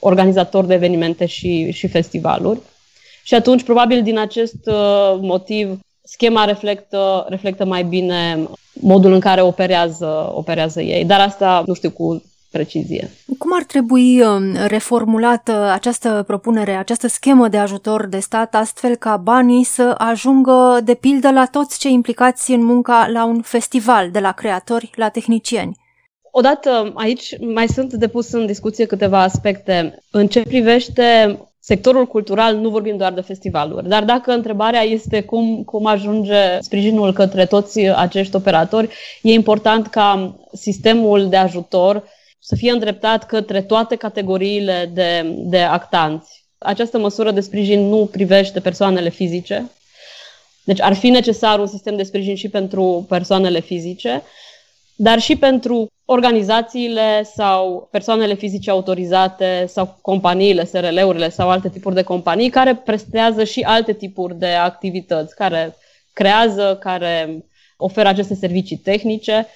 organizatori 0.00 0.66
de 0.66 0.74
evenimente 0.74 1.26
și, 1.26 1.70
și 1.72 1.88
festivaluri. 1.88 2.60
Și 3.22 3.34
atunci, 3.34 3.62
probabil 3.62 4.02
din 4.02 4.18
acest 4.18 4.66
uh, 4.66 5.18
motiv, 5.20 5.78
schema 6.02 6.44
reflectă, 6.44 7.26
reflectă 7.28 7.64
mai 7.64 7.84
bine 7.84 8.48
modul 8.80 9.12
în 9.12 9.20
care 9.20 9.40
operează, 9.40 10.32
operează 10.34 10.80
ei. 10.80 11.04
Dar 11.04 11.20
asta 11.20 11.62
nu 11.66 11.74
știu 11.74 11.90
cu 11.90 12.22
precizie. 12.50 13.10
Cum 13.38 13.50
ar 13.54 13.62
trebui 13.62 14.20
um, 14.20 14.54
reformulată 14.66 15.52
această 15.52 16.24
propunere, 16.26 16.72
această 16.72 17.08
schemă 17.08 17.48
de 17.48 17.56
ajutor 17.56 18.06
de 18.06 18.18
stat, 18.18 18.54
astfel 18.54 18.96
ca 18.96 19.16
banii 19.16 19.64
să 19.64 19.94
ajungă, 19.98 20.80
de 20.84 20.94
pildă, 20.94 21.30
la 21.30 21.46
toți 21.46 21.78
cei 21.78 21.92
implicați 21.92 22.50
în 22.52 22.64
munca 22.64 23.08
la 23.12 23.24
un 23.24 23.40
festival, 23.42 24.10
de 24.10 24.18
la 24.18 24.32
creatori 24.32 24.90
la 24.94 25.08
tehnicieni? 25.08 25.78
Odată, 26.32 26.92
aici 26.94 27.38
mai 27.40 27.68
sunt 27.68 27.92
depus 27.92 28.32
în 28.32 28.46
discuție 28.46 28.86
câteva 28.86 29.22
aspecte. 29.22 30.02
În 30.10 30.26
ce 30.26 30.42
privește 30.42 31.38
sectorul 31.70 32.06
cultural 32.06 32.56
nu 32.56 32.68
vorbim 32.68 32.96
doar 32.96 33.12
de 33.12 33.20
festivaluri. 33.20 33.88
Dar 33.88 34.04
dacă 34.04 34.32
întrebarea 34.32 34.82
este 34.82 35.22
cum, 35.22 35.62
cum 35.64 35.86
ajunge 35.86 36.58
sprijinul 36.60 37.12
către 37.12 37.46
toți 37.46 37.80
acești 37.80 38.36
operatori, 38.36 38.88
e 39.22 39.32
important 39.32 39.86
ca 39.86 40.36
sistemul 40.52 41.28
de 41.28 41.36
ajutor 41.36 42.04
să 42.40 42.54
fie 42.56 42.70
îndreptat 42.70 43.26
către 43.26 43.62
toate 43.62 43.96
categoriile 43.96 44.90
de, 44.94 45.34
de 45.36 45.58
actanți. 45.58 46.44
Această 46.58 46.98
măsură 46.98 47.30
de 47.30 47.40
sprijin 47.40 47.88
nu 47.88 48.08
privește 48.12 48.60
persoanele 48.60 49.08
fizice, 49.08 49.70
deci 50.64 50.80
ar 50.80 50.94
fi 50.94 51.08
necesar 51.08 51.58
un 51.58 51.66
sistem 51.66 51.96
de 51.96 52.02
sprijin 52.02 52.34
și 52.34 52.48
pentru 52.48 53.06
persoanele 53.08 53.60
fizice, 53.60 54.22
dar 54.96 55.18
și 55.18 55.36
pentru 55.36 55.90
organizațiile 56.12 57.22
sau 57.22 57.88
persoanele 57.90 58.34
fizice 58.34 58.70
autorizate 58.70 59.64
sau 59.68 59.98
companiile, 60.02 60.64
SRL-urile 60.64 61.28
sau 61.28 61.50
alte 61.50 61.68
tipuri 61.68 61.94
de 61.94 62.02
companii 62.02 62.50
care 62.50 62.74
prestează 62.74 63.44
și 63.44 63.60
alte 63.60 63.92
tipuri 63.92 64.38
de 64.38 64.46
activități, 64.46 65.34
care 65.34 65.76
creează, 66.12 66.78
care 66.80 67.44
oferă 67.76 68.08
aceste 68.08 68.34
servicii 68.34 68.76
tehnice, 68.76 69.46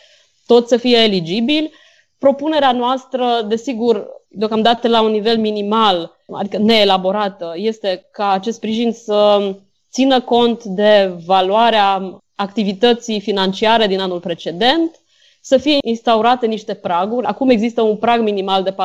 tot 0.46 0.68
să 0.68 0.76
fie 0.76 0.96
eligibil. 0.96 1.70
Propunerea 2.18 2.72
noastră, 2.72 3.44
desigur, 3.48 4.06
deocamdată 4.28 4.88
la 4.88 5.02
un 5.02 5.10
nivel 5.10 5.38
minimal, 5.38 6.16
adică 6.32 6.58
neelaborată, 6.58 7.52
este 7.56 8.08
ca 8.12 8.30
acest 8.30 8.56
sprijin 8.56 8.92
să 8.92 9.54
țină 9.92 10.20
cont 10.20 10.64
de 10.64 11.12
valoarea 11.26 12.18
activității 12.34 13.20
financiare 13.20 13.86
din 13.86 14.00
anul 14.00 14.20
precedent, 14.20 14.98
să 15.46 15.56
fie 15.56 15.76
instaurate 15.84 16.46
niște 16.46 16.74
praguri. 16.74 17.26
Acum 17.26 17.48
există 17.48 17.82
un 17.82 17.96
prag 17.96 18.20
minimal 18.20 18.62
de 18.62 18.70
4.000 18.70 18.76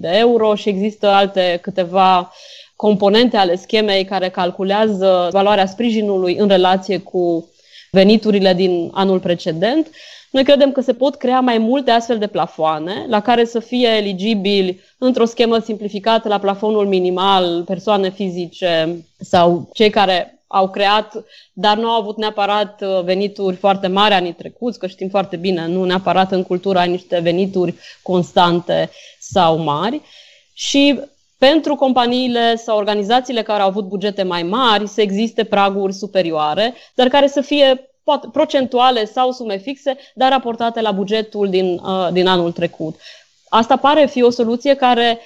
de 0.00 0.08
euro 0.12 0.54
și 0.54 0.68
există 0.68 1.06
alte 1.06 1.58
câteva 1.62 2.32
componente 2.76 3.36
ale 3.36 3.56
schemei 3.56 4.04
care 4.04 4.28
calculează 4.28 5.28
valoarea 5.32 5.66
sprijinului 5.66 6.36
în 6.36 6.48
relație 6.48 6.98
cu 6.98 7.48
veniturile 7.90 8.54
din 8.54 8.90
anul 8.92 9.20
precedent. 9.20 9.90
Noi 10.30 10.44
credem 10.44 10.72
că 10.72 10.80
se 10.80 10.92
pot 10.92 11.14
crea 11.14 11.40
mai 11.40 11.58
multe 11.58 11.90
astfel 11.90 12.18
de 12.18 12.26
plafoane 12.26 13.06
la 13.08 13.20
care 13.20 13.44
să 13.44 13.58
fie 13.58 13.88
eligibili 13.88 14.80
într-o 14.98 15.24
schemă 15.24 15.58
simplificată 15.58 16.28
la 16.28 16.38
plafonul 16.38 16.86
minimal 16.86 17.62
persoane 17.64 18.10
fizice 18.10 19.04
sau 19.18 19.68
cei 19.72 19.90
care 19.90 20.39
au 20.52 20.70
creat, 20.70 21.24
dar 21.52 21.76
nu 21.76 21.88
au 21.88 22.00
avut 22.00 22.16
neapărat 22.16 22.82
uh, 22.82 23.02
venituri 23.04 23.56
foarte 23.56 23.86
mari 23.86 24.14
anii 24.14 24.32
trecuți, 24.32 24.78
că 24.78 24.86
știm 24.86 25.08
foarte 25.08 25.36
bine, 25.36 25.66
nu 25.66 25.84
neapărat 25.84 26.32
în 26.32 26.42
cultură 26.42 26.78
ai 26.78 26.88
niște 26.88 27.18
venituri 27.18 27.74
constante 28.02 28.90
sau 29.18 29.56
mari. 29.58 30.00
Și 30.52 31.00
pentru 31.38 31.74
companiile 31.74 32.56
sau 32.56 32.76
organizațiile 32.76 33.42
care 33.42 33.62
au 33.62 33.68
avut 33.68 33.84
bugete 33.84 34.22
mai 34.22 34.42
mari 34.42 34.88
să 34.88 35.00
existe 35.00 35.44
praguri 35.44 35.92
superioare, 35.92 36.74
dar 36.94 37.08
care 37.08 37.26
să 37.26 37.40
fie 37.40 37.90
poate, 38.04 38.28
procentuale 38.32 39.04
sau 39.04 39.32
sume 39.32 39.56
fixe, 39.56 39.96
dar 40.14 40.30
raportate 40.30 40.80
la 40.80 40.92
bugetul 40.92 41.48
din, 41.48 41.80
uh, 41.84 42.08
din 42.12 42.26
anul 42.26 42.52
trecut. 42.52 43.00
Asta 43.48 43.76
pare 43.76 44.06
fi 44.06 44.22
o 44.22 44.30
soluție 44.30 44.74
care, 44.74 45.20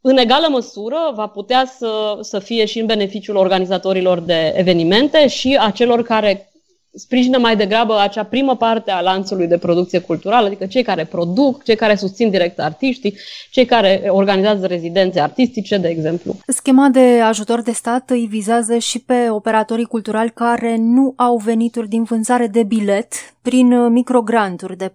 în 0.00 0.16
egală 0.16 0.46
măsură, 0.50 0.96
va 1.14 1.26
putea 1.26 1.64
să, 1.78 2.18
să 2.20 2.38
fie 2.38 2.64
și 2.64 2.78
în 2.78 2.86
beneficiul 2.86 3.36
organizatorilor 3.36 4.20
de 4.20 4.54
evenimente 4.56 5.28
și 5.28 5.58
a 5.60 5.70
celor 5.70 6.02
care 6.02 6.50
sprijină 6.94 7.38
mai 7.38 7.56
degrabă 7.56 7.98
acea 7.98 8.24
primă 8.24 8.56
parte 8.56 8.90
a 8.90 9.00
lanțului 9.00 9.46
de 9.46 9.58
producție 9.58 9.98
culturală, 9.98 10.46
adică 10.46 10.66
cei 10.66 10.82
care 10.82 11.04
produc, 11.04 11.64
cei 11.64 11.76
care 11.76 11.94
susțin 11.94 12.30
direct 12.30 12.60
artiștii, 12.60 13.16
cei 13.50 13.64
care 13.64 14.04
organizează 14.08 14.66
rezidențe 14.66 15.20
artistice, 15.20 15.76
de 15.76 15.88
exemplu. 15.88 16.36
Schema 16.46 16.88
de 16.88 17.20
ajutor 17.20 17.62
de 17.62 17.72
stat 17.72 18.10
îi 18.10 18.26
vizează 18.30 18.78
și 18.78 18.98
pe 18.98 19.28
operatorii 19.30 19.84
culturali 19.84 20.30
care 20.30 20.76
nu 20.78 21.12
au 21.16 21.36
venituri 21.36 21.88
din 21.88 22.02
vânzare 22.02 22.46
de 22.46 22.62
bilet 22.62 23.12
prin 23.42 23.92
microgranturi 23.92 24.76
de 24.76 24.88
4.000 24.88 24.94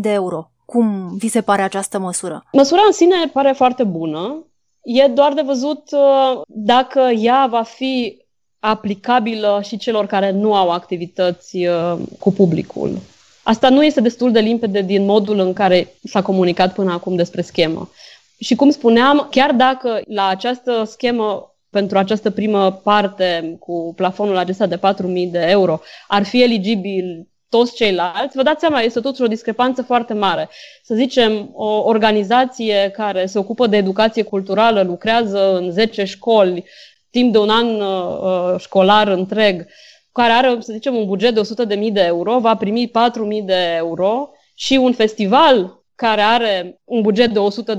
de 0.00 0.12
euro. 0.12 0.51
Cum 0.72 1.16
vi 1.16 1.28
se 1.28 1.40
pare 1.40 1.62
această 1.62 1.98
măsură? 1.98 2.44
Măsura 2.52 2.82
în 2.86 2.92
sine 2.92 3.14
pare 3.32 3.52
foarte 3.52 3.84
bună. 3.84 4.46
E 4.82 5.06
doar 5.06 5.32
de 5.32 5.42
văzut 5.42 5.82
uh, 5.90 6.40
dacă 6.46 7.00
ea 7.00 7.46
va 7.50 7.62
fi 7.62 8.16
aplicabilă 8.58 9.60
și 9.64 9.76
celor 9.76 10.06
care 10.06 10.30
nu 10.30 10.54
au 10.54 10.70
activități 10.70 11.56
uh, 11.66 11.98
cu 12.18 12.32
publicul. 12.32 12.98
Asta 13.42 13.68
nu 13.68 13.84
este 13.84 14.00
destul 14.00 14.32
de 14.32 14.40
limpede 14.40 14.80
din 14.80 15.04
modul 15.04 15.38
în 15.38 15.52
care 15.52 15.94
s-a 16.04 16.22
comunicat 16.22 16.74
până 16.74 16.92
acum 16.92 17.16
despre 17.16 17.42
schemă. 17.42 17.90
Și 18.38 18.54
cum 18.54 18.70
spuneam, 18.70 19.28
chiar 19.30 19.52
dacă 19.52 20.00
la 20.06 20.26
această 20.26 20.84
schemă 20.86 21.54
pentru 21.70 21.98
această 21.98 22.30
primă 22.30 22.72
parte 22.72 23.56
cu 23.58 23.92
plafonul 23.96 24.36
acesta 24.36 24.66
de 24.66 24.76
4.000 24.76 25.30
de 25.30 25.46
euro 25.48 25.80
ar 26.08 26.24
fi 26.24 26.42
eligibil 26.42 27.31
toți 27.52 27.74
ceilalți, 27.74 28.36
vă 28.36 28.42
dați 28.42 28.60
seama, 28.60 28.80
este 28.80 29.00
totuși 29.00 29.22
o 29.22 29.26
discrepanță 29.26 29.82
foarte 29.82 30.14
mare. 30.14 30.48
Să 30.82 30.94
zicem, 30.94 31.50
o 31.52 31.82
organizație 31.84 32.90
care 32.92 33.26
se 33.26 33.38
ocupă 33.38 33.66
de 33.66 33.76
educație 33.76 34.22
culturală, 34.22 34.82
lucrează 34.82 35.56
în 35.56 35.70
10 35.70 36.04
școli, 36.04 36.64
timp 37.10 37.32
de 37.32 37.38
un 37.38 37.48
an 37.48 37.80
uh, 37.80 38.18
uh, 38.22 38.60
școlar 38.60 39.08
întreg, 39.08 39.66
care 40.12 40.32
are, 40.32 40.56
să 40.60 40.72
zicem, 40.72 40.94
un 40.94 41.06
buget 41.06 41.34
de 41.34 41.40
100.000 41.76 41.92
de 41.92 42.00
euro, 42.00 42.38
va 42.38 42.56
primi 42.56 42.90
4.000 42.90 43.44
de 43.44 43.74
euro 43.76 44.30
și 44.54 44.76
un 44.76 44.92
festival 44.92 45.84
care 45.94 46.20
are 46.20 46.80
un 46.84 47.00
buget 47.00 47.30
de 47.30 47.38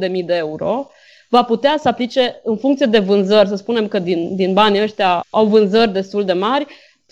100.000 0.09 0.25
de 0.25 0.35
euro, 0.35 0.89
va 1.29 1.43
putea 1.43 1.75
să 1.79 1.87
aplice 1.87 2.39
în 2.43 2.57
funcție 2.57 2.85
de 2.85 2.99
vânzări, 2.99 3.47
să 3.47 3.55
spunem 3.55 3.87
că 3.87 3.99
din, 3.99 4.35
din 4.35 4.53
banii 4.53 4.81
ăștia 4.81 5.25
au 5.29 5.45
vânzări 5.45 5.93
destul 5.93 6.25
de 6.25 6.33
mari, 6.33 6.65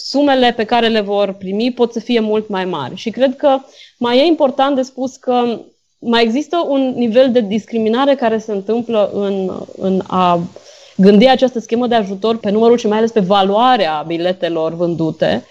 sumele 0.04 0.54
pe 0.56 0.64
care 0.64 0.88
le 0.88 1.02
vor 1.02 1.34
primi 1.34 1.72
pot 1.72 1.94
să 1.94 2.00
fie 2.00 2.20
mult 2.20 2.48
mai 2.48 2.66
mari. 2.66 2.96
Și 2.96 3.10
cred 3.10 3.36
că 3.36 3.58
mai 3.98 4.18
e 4.18 4.26
important 4.26 4.76
de 4.76 4.82
spus 4.82 5.16
că 5.16 5.60
mai 6.00 6.24
există 6.24 6.66
un 6.68 6.94
nivel 6.96 7.32
de 7.32 7.40
discriminare 7.40 8.16
care 8.16 8.38
se 8.38 8.52
întâmplă 8.52 9.10
în, 9.14 9.52
în 9.78 10.02
a 10.08 10.40
gândi 10.96 11.28
această 11.28 11.60
schemă 11.60 11.88
de 11.88 11.96
ajutor 11.96 12.38
pe 12.38 12.50
numărul 12.50 12.78
și 12.78 12.88
mai 12.88 12.98
ales 12.98 13.12
pe 13.12 13.20
valoarea 13.20 14.04
biletelor 14.08 14.74
vândute. 14.74 15.46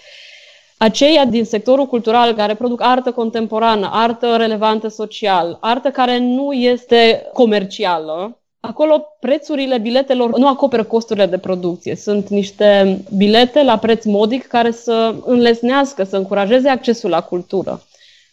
Aceia 0.77 1.25
din 1.25 1.45
sectorul 1.45 1.85
cultural 1.85 2.33
care 2.33 2.55
produc 2.55 2.81
artă 2.81 3.11
contemporană, 3.11 3.89
artă 3.93 4.35
relevantă 4.35 4.87
social, 4.87 5.57
artă 5.59 5.89
care 5.89 6.17
nu 6.17 6.51
este 6.51 7.29
comercială, 7.33 8.40
Acolo 8.61 9.15
prețurile 9.19 9.77
biletelor 9.77 10.37
nu 10.37 10.47
acoperă 10.47 10.83
costurile 10.83 11.25
de 11.25 11.37
producție. 11.37 11.95
Sunt 11.95 12.27
niște 12.29 12.99
bilete 13.17 13.63
la 13.63 13.77
preț 13.77 14.05
modic 14.05 14.47
care 14.47 14.71
să 14.71 15.15
înlesnească, 15.25 16.03
să 16.03 16.17
încurajeze 16.17 16.69
accesul 16.69 17.09
la 17.09 17.21
cultură. 17.21 17.81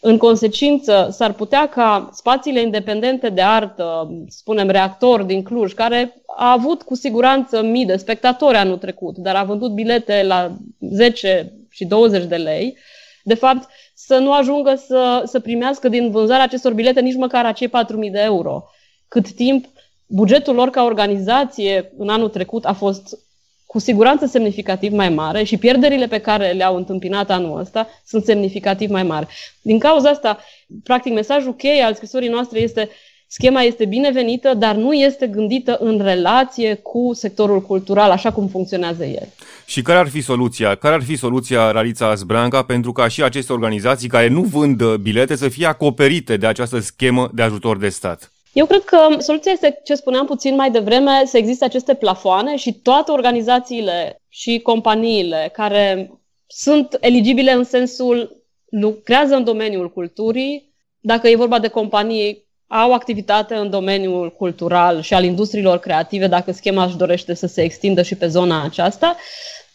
În 0.01 0.17
consecință, 0.17 1.07
s-ar 1.11 1.33
putea 1.33 1.69
ca 1.69 2.09
spațiile 2.13 2.61
independente 2.61 3.29
de 3.29 3.41
artă, 3.41 4.11
spunem 4.27 4.69
reactor 4.69 5.21
din 5.23 5.43
Cluj, 5.43 5.73
care 5.73 6.21
a 6.37 6.51
avut 6.51 6.81
cu 6.81 6.95
siguranță 6.95 7.61
mii 7.61 7.85
de 7.85 7.95
spectatori 7.95 8.57
anul 8.57 8.77
trecut, 8.77 9.17
dar 9.17 9.35
a 9.35 9.43
vândut 9.43 9.71
bilete 9.71 10.23
la 10.23 10.51
10 10.79 11.53
și 11.69 11.85
20 11.85 12.23
de 12.23 12.35
lei, 12.35 12.77
de 13.23 13.33
fapt 13.33 13.67
să 13.93 14.17
nu 14.17 14.33
ajungă 14.33 14.75
să, 14.75 15.23
să 15.25 15.39
primească 15.39 15.89
din 15.89 16.11
vânzarea 16.11 16.43
acestor 16.43 16.73
bilete 16.73 17.01
nici 17.01 17.15
măcar 17.15 17.45
acei 17.45 17.67
4.000 17.67 17.73
de 18.11 18.21
euro. 18.21 18.63
Cât 19.07 19.31
timp 19.31 19.65
bugetul 20.09 20.55
lor 20.55 20.69
ca 20.69 20.83
organizație 20.83 21.91
în 21.97 22.09
anul 22.09 22.29
trecut 22.29 22.65
a 22.65 22.73
fost 22.73 23.17
cu 23.65 23.79
siguranță 23.79 24.25
semnificativ 24.25 24.91
mai 24.91 25.09
mare 25.09 25.43
și 25.43 25.57
pierderile 25.57 26.07
pe 26.07 26.17
care 26.17 26.51
le-au 26.51 26.75
întâmpinat 26.75 27.29
anul 27.29 27.59
ăsta 27.59 27.87
sunt 28.05 28.23
semnificativ 28.23 28.89
mai 28.89 29.03
mari. 29.03 29.27
Din 29.61 29.79
cauza 29.79 30.09
asta, 30.09 30.39
practic, 30.83 31.13
mesajul 31.13 31.55
cheie 31.55 31.81
al 31.81 31.93
scrisorii 31.93 32.29
noastre 32.29 32.59
este 32.59 32.89
schema 33.27 33.61
este 33.61 33.85
binevenită, 33.85 34.53
dar 34.53 34.75
nu 34.75 34.93
este 34.93 35.27
gândită 35.27 35.77
în 35.79 35.99
relație 36.01 36.75
cu 36.75 37.11
sectorul 37.13 37.61
cultural, 37.61 38.11
așa 38.11 38.31
cum 38.31 38.47
funcționează 38.47 39.05
el. 39.05 39.27
Și 39.65 39.81
care 39.81 39.97
ar 39.97 40.07
fi 40.07 40.21
soluția? 40.21 40.75
Care 40.75 40.93
ar 40.95 41.03
fi 41.03 41.15
soluția, 41.15 41.71
Ralița 41.71 42.13
Zbranca, 42.15 42.63
pentru 42.63 42.91
ca 42.91 43.07
și 43.07 43.23
aceste 43.23 43.53
organizații 43.53 44.07
care 44.07 44.27
nu 44.27 44.41
vând 44.41 44.95
bilete 44.95 45.35
să 45.35 45.49
fie 45.49 45.65
acoperite 45.65 46.37
de 46.37 46.47
această 46.47 46.79
schemă 46.79 47.29
de 47.33 47.41
ajutor 47.41 47.77
de 47.77 47.89
stat? 47.89 48.31
Eu 48.53 48.65
cred 48.65 48.83
că 48.83 48.97
soluția 49.19 49.51
este, 49.51 49.81
ce 49.83 49.95
spuneam 49.95 50.25
puțin 50.25 50.55
mai 50.55 50.71
devreme, 50.71 51.25
să 51.25 51.37
existe 51.37 51.65
aceste 51.65 51.93
plafoane 51.93 52.55
și 52.55 52.73
toate 52.73 53.11
organizațiile 53.11 54.21
și 54.29 54.59
companiile 54.59 55.49
care 55.53 56.11
sunt 56.47 56.97
eligibile 56.99 57.51
în 57.51 57.63
sensul 57.63 58.43
lucrează 58.69 59.35
în 59.35 59.43
domeniul 59.43 59.91
culturii, 59.91 60.73
dacă 60.99 61.27
e 61.27 61.35
vorba 61.35 61.59
de 61.59 61.67
companii 61.67 62.47
au 62.67 62.93
activitate 62.93 63.55
în 63.55 63.69
domeniul 63.69 64.31
cultural 64.31 65.01
și 65.01 65.13
al 65.13 65.23
industriilor 65.23 65.77
creative, 65.77 66.27
dacă 66.27 66.51
schema 66.51 66.83
își 66.83 66.97
dorește 66.97 67.33
să 67.33 67.47
se 67.47 67.61
extindă 67.61 68.01
și 68.01 68.15
pe 68.15 68.27
zona 68.27 68.63
aceasta, 68.63 69.15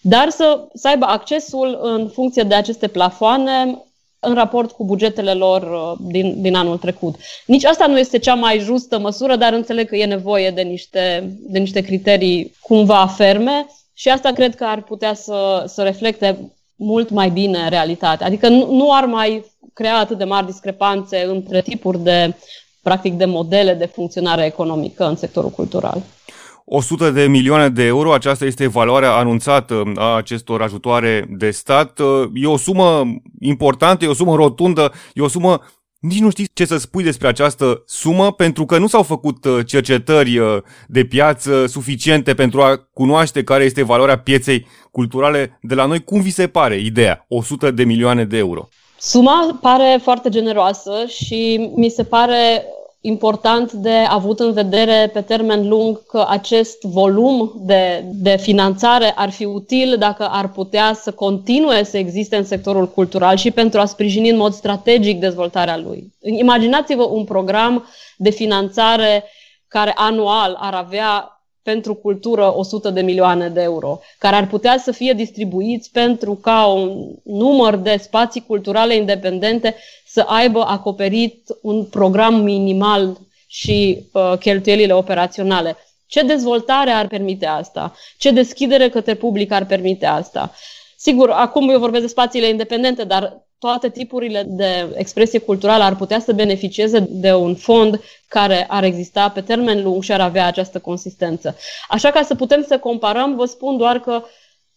dar 0.00 0.28
să, 0.28 0.68
să 0.74 0.88
aibă 0.88 1.04
accesul 1.04 1.78
în 1.82 2.08
funcție 2.08 2.42
de 2.42 2.54
aceste 2.54 2.88
plafoane 2.88 3.84
în 4.24 4.34
raport 4.34 4.70
cu 4.70 4.84
bugetele 4.84 5.32
lor 5.32 5.62
uh, 5.62 6.06
din, 6.10 6.42
din 6.42 6.54
anul 6.54 6.78
trecut. 6.78 7.14
Nici 7.46 7.64
asta 7.64 7.86
nu 7.86 7.98
este 7.98 8.18
cea 8.18 8.34
mai 8.34 8.58
justă 8.58 8.98
măsură, 8.98 9.36
dar 9.36 9.52
înțeleg 9.52 9.88
că 9.88 9.96
e 9.96 10.04
nevoie 10.04 10.50
de 10.50 10.62
niște, 10.62 11.32
de 11.40 11.58
niște 11.58 11.80
criterii 11.80 12.52
cumva 12.60 13.06
ferme 13.06 13.66
și 13.94 14.08
asta 14.08 14.32
cred 14.32 14.54
că 14.54 14.64
ar 14.64 14.82
putea 14.82 15.14
să, 15.14 15.64
să 15.66 15.82
reflecte 15.82 16.52
mult 16.76 17.10
mai 17.10 17.30
bine 17.30 17.68
realitatea. 17.68 18.26
Adică 18.26 18.48
nu, 18.48 18.72
nu 18.72 18.92
ar 18.92 19.04
mai 19.04 19.44
crea 19.72 19.98
atât 19.98 20.18
de 20.18 20.24
mari 20.24 20.46
discrepanțe 20.46 21.24
între 21.24 21.62
tipuri 21.62 21.98
de, 22.02 22.34
practic, 22.82 23.12
de 23.12 23.24
modele 23.24 23.74
de 23.74 23.86
funcționare 23.86 24.44
economică 24.44 25.06
în 25.06 25.16
sectorul 25.16 25.50
cultural. 25.50 26.02
100 26.64 27.10
de 27.10 27.26
milioane 27.26 27.68
de 27.68 27.82
euro, 27.82 28.12
aceasta 28.12 28.44
este 28.44 28.66
valoarea 28.66 29.12
anunțată 29.12 29.82
a 29.96 30.16
acestor 30.16 30.62
ajutoare 30.62 31.26
de 31.28 31.50
stat. 31.50 32.00
E 32.34 32.46
o 32.46 32.56
sumă 32.56 33.04
importantă, 33.40 34.04
e 34.04 34.08
o 34.08 34.14
sumă 34.14 34.34
rotundă, 34.34 34.92
e 35.14 35.20
o 35.20 35.28
sumă 35.28 35.60
nici 36.08 36.20
nu 36.20 36.30
știi 36.30 36.48
ce 36.52 36.64
să 36.64 36.76
spui 36.76 37.02
despre 37.02 37.28
această 37.28 37.82
sumă 37.86 38.32
pentru 38.32 38.64
că 38.64 38.78
nu 38.78 38.86
s-au 38.86 39.02
făcut 39.02 39.44
uh, 39.44 39.66
cercetări 39.66 40.38
uh, 40.38 40.56
de 40.88 41.04
piață 41.04 41.66
suficiente 41.66 42.34
pentru 42.34 42.62
a 42.62 42.76
cunoaște 42.76 43.44
care 43.44 43.64
este 43.64 43.82
valoarea 43.82 44.18
pieței 44.18 44.66
culturale 44.90 45.58
de 45.62 45.74
la 45.74 45.86
noi. 45.86 46.04
Cum 46.04 46.20
vi 46.20 46.30
se 46.30 46.46
pare 46.46 46.76
ideea? 46.76 47.24
100 47.28 47.70
de 47.70 47.84
milioane 47.84 48.24
de 48.24 48.36
euro. 48.36 48.68
Suma 48.98 49.58
pare 49.60 50.00
foarte 50.02 50.28
generoasă 50.28 50.92
și 51.06 51.70
mi 51.76 51.88
se 51.88 52.04
pare 52.04 52.64
important 53.06 53.72
de 53.72 54.04
avut 54.08 54.40
în 54.40 54.52
vedere 54.52 55.10
pe 55.12 55.20
termen 55.20 55.68
lung 55.68 56.06
că 56.06 56.26
acest 56.28 56.82
volum 56.82 57.52
de, 57.56 58.04
de 58.04 58.36
finanțare 58.36 59.12
ar 59.16 59.30
fi 59.30 59.44
util 59.44 59.96
dacă 59.98 60.28
ar 60.30 60.48
putea 60.48 60.92
să 60.94 61.12
continue 61.12 61.82
să 61.82 61.98
existe 61.98 62.36
în 62.36 62.44
sectorul 62.44 62.88
cultural 62.88 63.36
și 63.36 63.50
pentru 63.50 63.80
a 63.80 63.84
sprijini 63.84 64.30
în 64.30 64.36
mod 64.36 64.52
strategic 64.52 65.20
dezvoltarea 65.20 65.76
lui. 65.76 66.12
Imaginați-vă 66.20 67.02
un 67.02 67.24
program 67.24 67.86
de 68.16 68.30
finanțare 68.30 69.24
care 69.68 69.92
anual 69.94 70.56
ar 70.60 70.74
avea 70.74 71.28
pentru 71.62 71.94
cultură 71.94 72.56
100 72.56 72.90
de 72.90 73.00
milioane 73.00 73.48
de 73.48 73.62
euro, 73.62 73.98
care 74.18 74.36
ar 74.36 74.46
putea 74.46 74.78
să 74.78 74.92
fie 74.92 75.12
distribuiți 75.12 75.90
pentru 75.90 76.34
ca 76.34 76.66
un 76.66 77.14
număr 77.24 77.76
de 77.76 77.96
spații 77.96 78.44
culturale 78.46 78.96
independente 78.96 79.74
să 80.14 80.24
aibă 80.26 80.64
acoperit 80.66 81.48
un 81.62 81.84
program 81.84 82.34
minimal 82.34 83.18
și 83.46 84.06
uh, 84.12 84.32
cheltuielile 84.38 84.92
operaționale. 84.92 85.76
Ce 86.06 86.22
dezvoltare 86.22 86.90
ar 86.90 87.06
permite 87.06 87.46
asta? 87.46 87.94
Ce 88.18 88.30
deschidere 88.30 88.88
către 88.88 89.14
public 89.14 89.52
ar 89.52 89.66
permite 89.66 90.06
asta? 90.06 90.52
Sigur, 90.96 91.30
acum 91.30 91.70
eu 91.70 91.78
vorbesc 91.78 92.02
de 92.02 92.08
spațiile 92.08 92.48
independente, 92.48 93.04
dar 93.04 93.46
toate 93.58 93.90
tipurile 93.90 94.42
de 94.46 94.94
expresie 94.96 95.38
culturală 95.38 95.82
ar 95.84 95.96
putea 95.96 96.20
să 96.20 96.32
beneficieze 96.32 97.06
de 97.08 97.34
un 97.34 97.54
fond 97.54 98.00
care 98.28 98.66
ar 98.68 98.84
exista 98.84 99.28
pe 99.28 99.40
termen 99.40 99.82
lung 99.82 100.02
și 100.02 100.12
ar 100.12 100.20
avea 100.20 100.46
această 100.46 100.78
consistență. 100.78 101.56
Așa 101.88 102.10
ca 102.10 102.22
să 102.22 102.34
putem 102.34 102.64
să 102.68 102.78
comparăm, 102.78 103.36
vă 103.36 103.44
spun 103.44 103.76
doar 103.76 103.98
că 104.00 104.22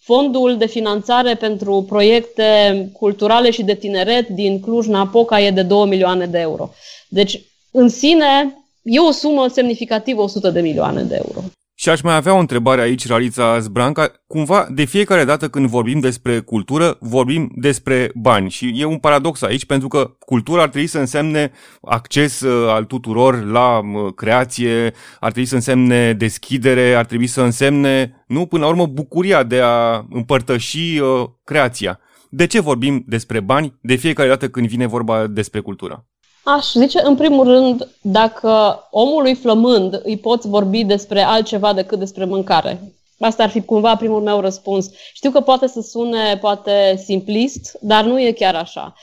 fondul 0.07 0.57
de 0.57 0.65
finanțare 0.65 1.35
pentru 1.35 1.85
proiecte 1.87 2.45
culturale 2.93 3.51
și 3.51 3.63
de 3.63 3.75
tineret 3.75 4.27
din 4.27 4.59
Cluj-Napoca 4.59 5.41
e 5.41 5.51
de 5.51 5.63
2 5.63 5.85
milioane 5.85 6.25
de 6.25 6.39
euro. 6.39 6.69
Deci, 7.09 7.41
în 7.71 7.89
sine, 7.89 8.57
e 8.83 8.99
o 8.99 9.11
sumă 9.11 9.47
semnificativă, 9.47 10.21
100 10.21 10.49
de 10.49 10.61
milioane 10.61 11.03
de 11.03 11.15
euro. 11.25 11.39
Și 11.79 11.89
aș 11.89 12.01
mai 12.01 12.15
avea 12.15 12.33
o 12.33 12.39
întrebare 12.39 12.81
aici, 12.81 13.07
Ralița 13.07 13.59
Zbranca. 13.59 14.11
Cumva, 14.27 14.67
de 14.71 14.85
fiecare 14.85 15.23
dată 15.23 15.49
când 15.49 15.67
vorbim 15.67 15.99
despre 15.99 16.39
cultură, 16.39 16.97
vorbim 16.99 17.51
despre 17.55 18.11
bani. 18.15 18.49
Și 18.49 18.73
e 18.75 18.85
un 18.85 18.97
paradox 18.97 19.41
aici, 19.41 19.65
pentru 19.65 19.87
că 19.87 20.15
cultura 20.19 20.61
ar 20.61 20.69
trebui 20.69 20.87
să 20.87 20.99
însemne 20.99 21.51
acces 21.81 22.41
uh, 22.41 22.69
al 22.69 22.83
tuturor 22.83 23.43
la 23.43 23.77
uh, 23.77 24.13
creație, 24.15 24.93
ar 25.19 25.31
trebui 25.31 25.49
să 25.49 25.55
însemne 25.55 26.13
deschidere, 26.13 26.93
ar 26.93 27.05
trebui 27.05 27.27
să 27.27 27.41
însemne, 27.41 28.23
nu, 28.27 28.45
până 28.45 28.63
la 28.63 28.69
urmă, 28.69 28.85
bucuria 28.85 29.43
de 29.43 29.59
a 29.63 30.05
împărtăși 30.09 30.99
uh, 30.99 31.25
creația. 31.43 31.99
De 32.29 32.45
ce 32.45 32.59
vorbim 32.59 33.03
despre 33.07 33.39
bani 33.39 33.77
de 33.81 33.95
fiecare 33.95 34.29
dată 34.29 34.49
când 34.49 34.67
vine 34.67 34.85
vorba 34.85 35.27
despre 35.27 35.59
cultură? 35.59 36.05
Aș 36.49 36.71
zice, 36.71 37.01
în 37.03 37.15
primul 37.15 37.45
rând, 37.45 37.87
dacă 38.01 38.83
omului 38.91 39.33
flămând 39.35 40.01
îi 40.03 40.17
poți 40.17 40.47
vorbi 40.47 40.83
despre 40.83 41.21
altceva 41.21 41.73
decât 41.73 41.99
despre 41.99 42.25
mâncare. 42.25 42.93
Asta 43.19 43.43
ar 43.43 43.49
fi 43.49 43.61
cumva 43.61 43.95
primul 43.95 44.21
meu 44.21 44.39
răspuns. 44.39 44.89
Știu 45.13 45.31
că 45.31 45.39
poate 45.39 45.67
să 45.67 45.81
sune 45.81 46.37
poate 46.41 47.01
simplist, 47.03 47.77
dar 47.81 48.03
nu 48.03 48.19
e 48.19 48.31
chiar 48.31 48.55
așa. 48.55 48.93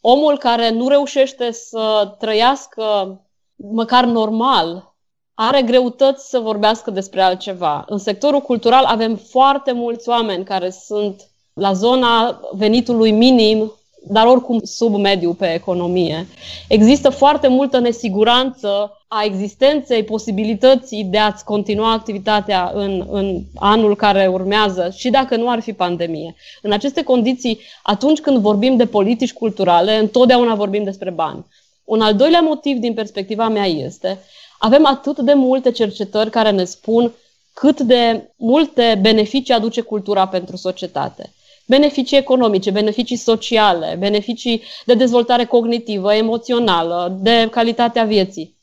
Omul 0.00 0.38
care 0.38 0.70
nu 0.70 0.88
reușește 0.88 1.52
să 1.52 2.14
trăiască 2.18 3.20
măcar 3.56 4.04
normal 4.04 4.94
are 5.34 5.62
greutăți 5.62 6.28
să 6.28 6.38
vorbească 6.38 6.90
despre 6.90 7.22
altceva. 7.22 7.84
În 7.88 7.98
sectorul 7.98 8.40
cultural 8.40 8.84
avem 8.84 9.16
foarte 9.16 9.72
mulți 9.72 10.08
oameni 10.08 10.44
care 10.44 10.70
sunt 10.70 11.30
la 11.52 11.72
zona 11.72 12.40
venitului 12.52 13.10
minim 13.10 13.72
dar 14.08 14.26
oricum 14.26 14.60
sub 14.64 14.94
mediu 14.94 15.32
pe 15.32 15.54
economie. 15.54 16.26
Există 16.68 17.08
foarte 17.08 17.48
multă 17.48 17.78
nesiguranță 17.78 18.96
a 19.08 19.24
existenței 19.24 20.04
posibilității 20.04 21.04
de 21.04 21.18
a-ți 21.18 21.44
continua 21.44 21.92
activitatea 21.92 22.70
în, 22.74 23.06
în 23.10 23.42
anul 23.54 23.96
care 23.96 24.26
urmează 24.26 24.92
și 24.96 25.10
dacă 25.10 25.36
nu 25.36 25.50
ar 25.50 25.60
fi 25.60 25.72
pandemie. 25.72 26.34
În 26.62 26.72
aceste 26.72 27.02
condiții, 27.02 27.60
atunci 27.82 28.20
când 28.20 28.38
vorbim 28.38 28.76
de 28.76 28.86
politici 28.86 29.32
culturale, 29.32 29.98
întotdeauna 29.98 30.54
vorbim 30.54 30.84
despre 30.84 31.10
bani. 31.10 31.44
Un 31.84 32.00
al 32.00 32.14
doilea 32.14 32.40
motiv 32.40 32.76
din 32.76 32.94
perspectiva 32.94 33.48
mea 33.48 33.66
este, 33.66 34.18
avem 34.58 34.86
atât 34.86 35.18
de 35.18 35.32
multe 35.34 35.70
cercetări 35.70 36.30
care 36.30 36.50
ne 36.50 36.64
spun 36.64 37.12
cât 37.54 37.80
de 37.80 38.30
multe 38.36 38.98
beneficii 39.00 39.54
aduce 39.54 39.80
cultura 39.80 40.28
pentru 40.28 40.56
societate 40.56 41.30
beneficii 41.66 42.16
economice, 42.16 42.70
beneficii 42.70 43.16
sociale, 43.16 43.96
beneficii 43.98 44.62
de 44.84 44.94
dezvoltare 44.94 45.44
cognitivă, 45.44 46.14
emoțională, 46.14 47.18
de 47.20 47.48
calitatea 47.50 48.04
vieții. 48.04 48.56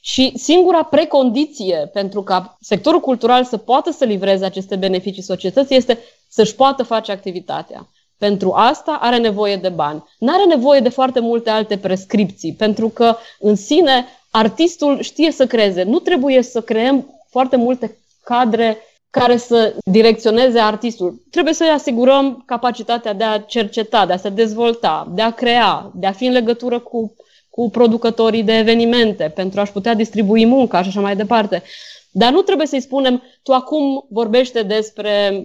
Și 0.00 0.32
singura 0.36 0.82
precondiție 0.82 1.90
pentru 1.92 2.22
ca 2.22 2.56
sectorul 2.60 3.00
cultural 3.00 3.44
să 3.44 3.56
poată 3.56 3.90
să 3.90 4.04
livreze 4.04 4.44
aceste 4.44 4.76
beneficii 4.76 5.22
societății 5.22 5.76
este 5.76 5.98
să-și 6.28 6.54
poată 6.54 6.82
face 6.82 7.12
activitatea. 7.12 7.88
Pentru 8.18 8.52
asta 8.52 8.98
are 9.00 9.18
nevoie 9.18 9.56
de 9.56 9.68
bani. 9.68 10.04
Nu 10.18 10.32
are 10.32 10.44
nevoie 10.44 10.80
de 10.80 10.88
foarte 10.88 11.20
multe 11.20 11.50
alte 11.50 11.78
prescripții, 11.78 12.54
pentru 12.54 12.88
că 12.88 13.16
în 13.38 13.54
sine 13.54 14.06
artistul 14.30 15.00
știe 15.00 15.30
să 15.30 15.46
creeze. 15.46 15.82
Nu 15.82 15.98
trebuie 15.98 16.42
să 16.42 16.60
creăm 16.60 17.20
foarte 17.30 17.56
multe 17.56 17.96
cadre 18.24 18.78
care 19.18 19.36
să 19.36 19.74
direcționeze 19.84 20.58
artistul. 20.58 21.22
Trebuie 21.30 21.54
să-i 21.54 21.68
asigurăm 21.68 22.42
capacitatea 22.46 23.12
de 23.12 23.24
a 23.24 23.38
cerceta, 23.38 24.06
de 24.06 24.12
a 24.12 24.16
se 24.16 24.28
dezvolta, 24.28 25.08
de 25.14 25.22
a 25.22 25.30
crea, 25.30 25.90
de 25.94 26.06
a 26.06 26.12
fi 26.12 26.26
în 26.26 26.32
legătură 26.32 26.78
cu, 26.78 27.14
cu 27.50 27.70
producătorii 27.70 28.42
de 28.42 28.52
evenimente 28.52 29.32
pentru 29.34 29.60
a-și 29.60 29.72
putea 29.72 29.94
distribui 29.94 30.46
munca 30.46 30.82
și 30.82 30.88
așa 30.88 31.00
mai 31.00 31.16
departe. 31.16 31.62
Dar 32.10 32.32
nu 32.32 32.40
trebuie 32.40 32.66
să-i 32.66 32.80
spunem, 32.80 33.22
tu 33.42 33.52
acum 33.52 34.06
vorbește 34.10 34.62
despre 34.62 35.44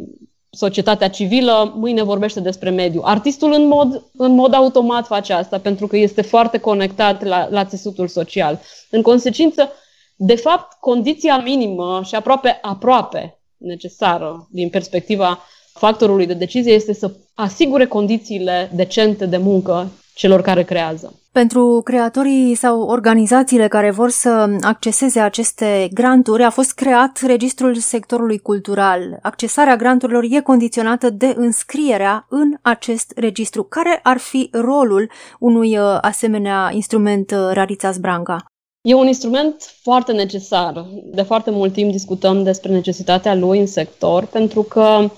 societatea 0.50 1.10
civilă, 1.10 1.74
mâine 1.76 2.04
vorbește 2.04 2.40
despre 2.40 2.70
mediu. 2.70 3.02
Artistul 3.04 3.52
în 3.52 3.68
mod, 3.68 4.04
în 4.18 4.36
mod 4.36 4.54
automat 4.54 5.06
face 5.06 5.34
asta 5.34 5.60
pentru 5.60 5.88
că 5.88 5.98
este 5.98 6.22
foarte 6.22 6.58
conectat 6.58 7.24
la, 7.24 7.48
la 7.50 7.66
țesutul 7.66 8.08
social. 8.08 8.60
În 8.90 9.02
consecință, 9.02 9.72
de 10.16 10.36
fapt, 10.36 10.78
condiția 10.80 11.38
minimă 11.38 12.02
și 12.04 12.16
aproape, 12.16 12.60
aproape 12.62 13.37
necesară 13.58 14.48
din 14.52 14.70
perspectiva 14.70 15.40
factorului 15.74 16.26
de 16.26 16.34
decizie 16.34 16.74
este 16.74 16.94
să 16.94 17.12
asigure 17.34 17.86
condițiile 17.86 18.72
decente 18.74 19.26
de 19.26 19.38
muncă 19.38 19.92
celor 20.14 20.42
care 20.42 20.64
creează. 20.64 21.14
Pentru 21.32 21.82
creatorii 21.84 22.56
sau 22.56 22.82
organizațiile 22.82 23.68
care 23.68 23.92
vor 23.92 24.10
să 24.10 24.58
acceseze 24.62 25.20
aceste 25.20 25.90
granturi 25.94 26.44
a 26.44 26.50
fost 26.50 26.74
creat 26.74 27.20
registrul 27.26 27.76
sectorului 27.76 28.40
cultural. 28.40 29.20
Accesarea 29.22 29.76
granturilor 29.76 30.24
e 30.30 30.40
condiționată 30.42 31.10
de 31.10 31.34
înscrierea 31.36 32.26
în 32.30 32.54
acest 32.62 33.14
registru. 33.16 33.64
Care 33.64 34.00
ar 34.04 34.18
fi 34.18 34.50
rolul 34.52 35.12
unui 35.40 35.78
uh, 35.78 35.98
asemenea 36.02 36.70
instrument, 36.74 37.32
uh, 37.32 37.50
Rarița 37.52 37.92
Zbranca? 37.92 38.46
E 38.88 38.94
un 38.94 39.08
instrument 39.08 39.56
foarte 39.82 40.12
necesar. 40.12 40.86
De 41.04 41.22
foarte 41.22 41.52
mult 41.52 41.74
timp 41.74 41.92
discutăm 41.92 42.44
despre 42.44 42.72
necesitatea 42.72 43.36
lui 43.36 43.60
în 43.60 43.66
sector, 43.66 44.26
pentru 44.26 44.64
că, 44.64 45.10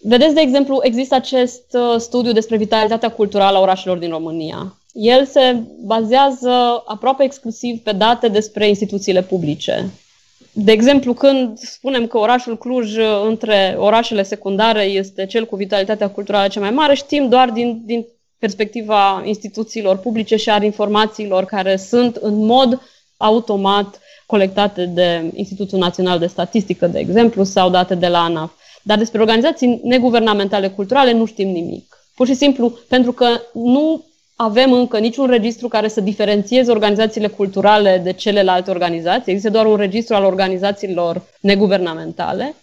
vedeți, 0.00 0.34
de 0.34 0.40
exemplu, 0.40 0.78
există 0.82 1.14
acest 1.14 1.62
uh, 1.72 2.00
studiu 2.00 2.32
despre 2.32 2.56
vitalitatea 2.56 3.10
culturală 3.10 3.56
a 3.56 3.60
orașelor 3.60 3.98
din 3.98 4.10
România. 4.10 4.78
El 4.92 5.24
se 5.24 5.62
bazează 5.84 6.82
aproape 6.86 7.24
exclusiv 7.24 7.82
pe 7.82 7.92
date 7.92 8.28
despre 8.28 8.68
instituțiile 8.68 9.22
publice. 9.22 9.90
De 10.52 10.72
exemplu, 10.72 11.14
când 11.14 11.58
spunem 11.58 12.06
că 12.06 12.18
orașul 12.18 12.58
Cluj 12.58 12.96
uh, 12.96 13.22
între 13.26 13.76
orașele 13.78 14.22
secundare 14.22 14.82
este 14.82 15.26
cel 15.26 15.46
cu 15.46 15.56
vitalitatea 15.56 16.10
culturală 16.10 16.48
cea 16.48 16.60
mai 16.60 16.70
mare, 16.70 16.94
știm 16.94 17.28
doar 17.28 17.50
din, 17.50 17.82
din 17.84 18.06
perspectiva 18.38 19.22
instituțiilor 19.24 19.96
publice 19.96 20.36
și 20.36 20.50
a 20.50 20.64
informațiilor 20.64 21.44
care 21.44 21.76
sunt 21.76 22.16
în 22.16 22.44
mod 22.44 22.80
automat 23.16 24.00
colectate 24.26 24.86
de 24.86 25.30
Institutul 25.34 25.78
Național 25.78 26.18
de 26.18 26.26
Statistică, 26.26 26.86
de 26.86 26.98
exemplu, 26.98 27.44
sau 27.44 27.70
date 27.70 27.94
de 27.94 28.08
la 28.08 28.22
ANAF. 28.22 28.52
Dar 28.82 28.98
despre 28.98 29.20
organizații 29.20 29.80
neguvernamentale 29.84 30.68
culturale 30.68 31.12
nu 31.12 31.24
știm 31.26 31.48
nimic. 31.48 31.96
Pur 32.14 32.26
și 32.26 32.34
simplu 32.34 32.78
pentru 32.88 33.12
că 33.12 33.40
nu 33.52 34.04
avem 34.36 34.72
încă 34.72 34.98
niciun 34.98 35.26
registru 35.26 35.68
care 35.68 35.88
să 35.88 36.00
diferențieze 36.00 36.70
organizațiile 36.70 37.26
culturale 37.26 38.00
de 38.04 38.12
celelalte 38.12 38.70
organizații. 38.70 39.32
Există 39.32 39.50
doar 39.50 39.66
un 39.66 39.76
registru 39.76 40.14
al 40.14 40.24
organizațiilor 40.24 41.22
neguvernamentale 41.40 42.54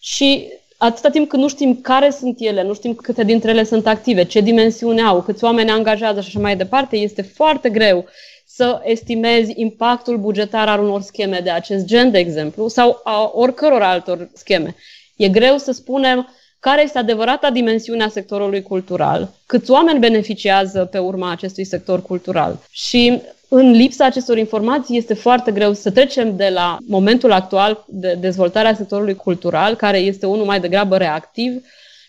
și 0.00 0.48
atâta 0.84 1.10
timp 1.10 1.28
când 1.28 1.42
nu 1.42 1.48
știm 1.48 1.80
care 1.80 2.10
sunt 2.10 2.36
ele, 2.38 2.62
nu 2.62 2.74
știm 2.74 2.94
câte 2.94 3.24
dintre 3.24 3.50
ele 3.50 3.64
sunt 3.64 3.86
active, 3.86 4.24
ce 4.24 4.40
dimensiune 4.40 5.02
au, 5.02 5.22
câți 5.22 5.44
oameni 5.44 5.70
angajează 5.70 6.20
și 6.20 6.26
așa 6.28 6.40
mai 6.40 6.56
departe, 6.56 6.96
este 6.96 7.22
foarte 7.22 7.68
greu 7.70 8.04
să 8.46 8.80
estimezi 8.84 9.52
impactul 9.54 10.18
bugetar 10.18 10.68
al 10.68 10.82
unor 10.82 11.02
scheme 11.02 11.40
de 11.44 11.50
acest 11.50 11.84
gen, 11.84 12.10
de 12.10 12.18
exemplu, 12.18 12.68
sau 12.68 13.00
a 13.04 13.30
oricăror 13.34 13.82
altor 13.82 14.30
scheme. 14.32 14.74
E 15.16 15.28
greu 15.28 15.56
să 15.56 15.72
spunem 15.72 16.28
care 16.64 16.82
este 16.82 16.98
adevărata 16.98 17.50
dimensiune 17.50 18.04
a 18.04 18.08
sectorului 18.08 18.62
cultural, 18.62 19.34
câți 19.46 19.70
oameni 19.70 19.98
beneficiază 19.98 20.84
pe 20.84 20.98
urma 20.98 21.30
acestui 21.30 21.64
sector 21.64 22.02
cultural. 22.02 22.58
Și 22.70 23.20
în 23.48 23.70
lipsa 23.70 24.04
acestor 24.04 24.38
informații 24.38 24.96
este 24.96 25.14
foarte 25.14 25.50
greu 25.52 25.72
să 25.72 25.90
trecem 25.90 26.36
de 26.36 26.48
la 26.48 26.76
momentul 26.86 27.32
actual 27.32 27.84
de 27.88 28.16
dezvoltare 28.20 28.68
a 28.68 28.74
sectorului 28.74 29.14
cultural, 29.14 29.74
care 29.74 29.98
este 29.98 30.26
unul 30.26 30.44
mai 30.44 30.60
degrabă 30.60 30.96
reactiv, 30.96 31.62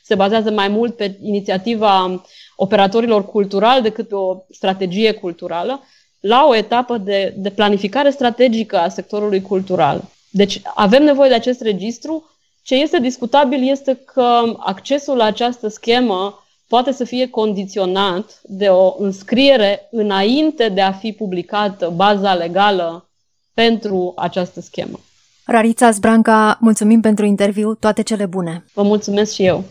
se 0.03 0.15
bazează 0.15 0.51
mai 0.51 0.67
mult 0.67 0.95
pe 0.95 1.17
inițiativa 1.21 2.23
operatorilor 2.55 3.25
culturali 3.25 3.81
decât 3.81 4.07
pe 4.07 4.15
o 4.15 4.37
strategie 4.49 5.11
culturală, 5.11 5.83
la 6.19 6.45
o 6.47 6.55
etapă 6.55 6.97
de, 6.97 7.33
de 7.37 7.49
planificare 7.49 8.09
strategică 8.09 8.77
a 8.77 8.89
sectorului 8.89 9.41
cultural. 9.41 10.03
Deci 10.29 10.61
avem 10.75 11.03
nevoie 11.03 11.29
de 11.29 11.35
acest 11.35 11.61
registru. 11.61 12.29
Ce 12.67 12.75
este 12.75 12.99
discutabil 12.99 13.69
este 13.69 13.99
că 14.13 14.41
accesul 14.57 15.15
la 15.17 15.23
această 15.23 15.67
schemă 15.67 16.43
poate 16.67 16.91
să 16.91 17.03
fie 17.03 17.29
condiționat 17.29 18.39
de 18.43 18.67
o 18.67 18.95
înscriere 18.97 19.87
înainte 19.91 20.69
de 20.69 20.81
a 20.81 20.91
fi 20.91 21.11
publicată 21.11 21.93
baza 21.95 22.33
legală 22.33 23.09
pentru 23.53 24.13
această 24.15 24.61
schemă. 24.61 24.99
Rarița 25.45 25.91
Zbranca, 25.91 26.57
mulțumim 26.61 27.01
pentru 27.01 27.25
interviu, 27.25 27.73
toate 27.73 28.01
cele 28.01 28.25
bune! 28.25 28.65
Vă 28.73 28.83
mulțumesc 28.83 29.33
și 29.33 29.45
eu! 29.45 29.63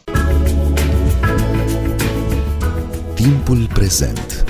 Timpul 3.14 3.68
prezent 3.72 4.44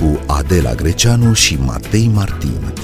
cu 0.00 0.20
Adela 0.26 0.74
Greceanu 0.74 1.32
și 1.32 1.58
Matei 1.66 2.10
Martin. 2.14 2.79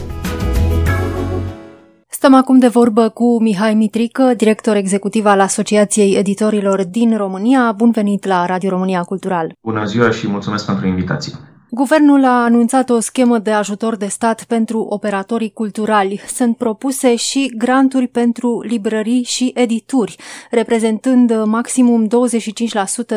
Stăm 2.27 2.39
acum 2.39 2.59
de 2.59 2.69
vorbă 2.69 3.09
cu 3.09 3.43
Mihai 3.43 3.75
Mitrică, 3.75 4.35
director 4.37 4.77
executiv 4.77 5.27
al 5.27 5.41
Asociației 5.41 6.17
Editorilor 6.17 6.85
din 6.85 7.17
România. 7.17 7.73
Bun 7.73 7.91
venit 7.91 8.25
la 8.25 8.47
Radio 8.47 8.71
România 8.71 9.03
Cultural. 9.03 9.53
Bună 9.63 9.85
ziua 9.85 10.11
și 10.11 10.29
mulțumesc 10.29 10.67
pentru 10.67 10.87
invitație. 10.87 11.33
Guvernul 11.71 12.25
a 12.25 12.45
anunțat 12.45 12.91
o 12.91 13.01
schemă 13.01 13.39
de 13.39 13.51
ajutor 13.51 13.97
de 13.97 14.07
stat 14.07 14.45
pentru 14.45 14.81
operatorii 14.81 15.53
culturali. 15.53 16.21
Sunt 16.27 16.57
propuse 16.57 17.17
și 17.17 17.53
granturi 17.57 18.07
pentru 18.07 18.63
librării 18.63 19.23
și 19.23 19.51
edituri, 19.55 20.17
reprezentând 20.51 21.45
maximum 21.45 22.09
25% 22.09 22.09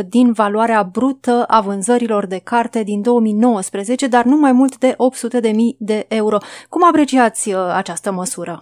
din 0.09 0.31
valoarea 0.31 0.89
brută 0.91 1.43
a 1.47 1.61
vânzărilor 1.61 2.25
de 2.25 2.41
carte 2.43 2.83
din 2.83 3.01
2019, 3.01 4.07
dar 4.07 4.25
nu 4.25 4.37
mai 4.37 4.51
mult 4.51 4.77
de 4.77 4.95
800.000 5.41 5.51
de 5.77 6.05
euro. 6.07 6.37
Cum 6.69 6.87
apreciați 6.87 7.49
uh, 7.49 7.55
această 7.75 8.11
măsură? 8.11 8.59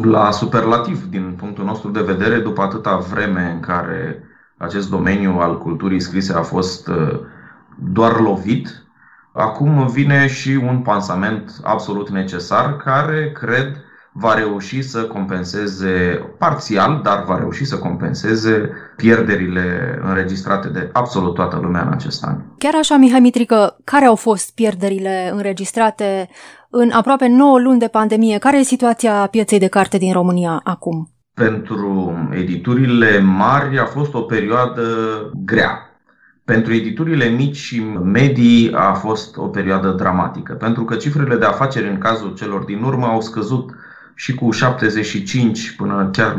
La 0.00 0.30
superlativ, 0.30 1.04
din 1.04 1.34
punctul 1.38 1.64
nostru 1.64 1.90
de 1.90 2.00
vedere, 2.00 2.38
după 2.38 2.62
atâta 2.62 2.96
vreme 2.96 3.50
în 3.54 3.60
care 3.60 4.22
acest 4.56 4.90
domeniu 4.90 5.38
al 5.38 5.58
culturii 5.58 6.00
scrise 6.00 6.32
a 6.32 6.42
fost 6.42 6.88
uh, 6.88 7.20
doar 7.78 8.20
lovit, 8.20 8.82
Acum 9.32 9.86
vine 9.86 10.26
și 10.26 10.60
un 10.68 10.78
pansament 10.78 11.52
absolut 11.62 12.10
necesar 12.10 12.76
care, 12.76 13.32
cred, 13.32 13.76
va 14.12 14.34
reuși 14.34 14.82
să 14.82 15.02
compenseze 15.02 16.24
parțial, 16.38 17.00
dar 17.02 17.24
va 17.24 17.38
reuși 17.38 17.64
să 17.64 17.78
compenseze 17.78 18.70
pierderile 18.96 19.98
înregistrate 20.02 20.68
de 20.68 20.90
absolut 20.92 21.34
toată 21.34 21.58
lumea 21.62 21.82
în 21.82 21.92
acest 21.92 22.24
an. 22.24 22.36
Chiar 22.58 22.74
așa, 22.74 22.96
Mihai 22.96 23.20
Mitrică, 23.20 23.76
care 23.84 24.04
au 24.04 24.14
fost 24.14 24.54
pierderile 24.54 25.30
înregistrate 25.34 26.28
în 26.74 26.90
aproape 26.90 27.28
9 27.28 27.58
luni 27.58 27.78
de 27.78 27.88
pandemie? 27.88 28.38
Care 28.38 28.58
e 28.58 28.62
situația 28.62 29.26
pieței 29.30 29.58
de 29.58 29.66
carte 29.66 29.98
din 29.98 30.12
România 30.12 30.60
acum? 30.64 31.10
Pentru 31.34 32.12
editurile 32.30 33.20
mari 33.20 33.78
a 33.78 33.84
fost 33.84 34.14
o 34.14 34.20
perioadă 34.20 34.82
grea 35.44 35.86
pentru 36.44 36.72
editurile 36.72 37.28
mici 37.28 37.56
și 37.56 37.82
medii 38.04 38.72
a 38.74 38.92
fost 38.92 39.36
o 39.36 39.46
perioadă 39.46 39.88
dramatică, 39.90 40.52
pentru 40.52 40.84
că 40.84 40.94
cifrele 40.94 41.36
de 41.36 41.44
afaceri 41.44 41.88
în 41.88 41.98
cazul 41.98 42.34
celor 42.34 42.64
din 42.64 42.82
urmă 42.82 43.06
au 43.06 43.20
scăzut 43.20 43.70
și 44.14 44.34
cu 44.34 44.50
75 44.50 45.74
până 45.76 46.08
chiar 46.12 46.36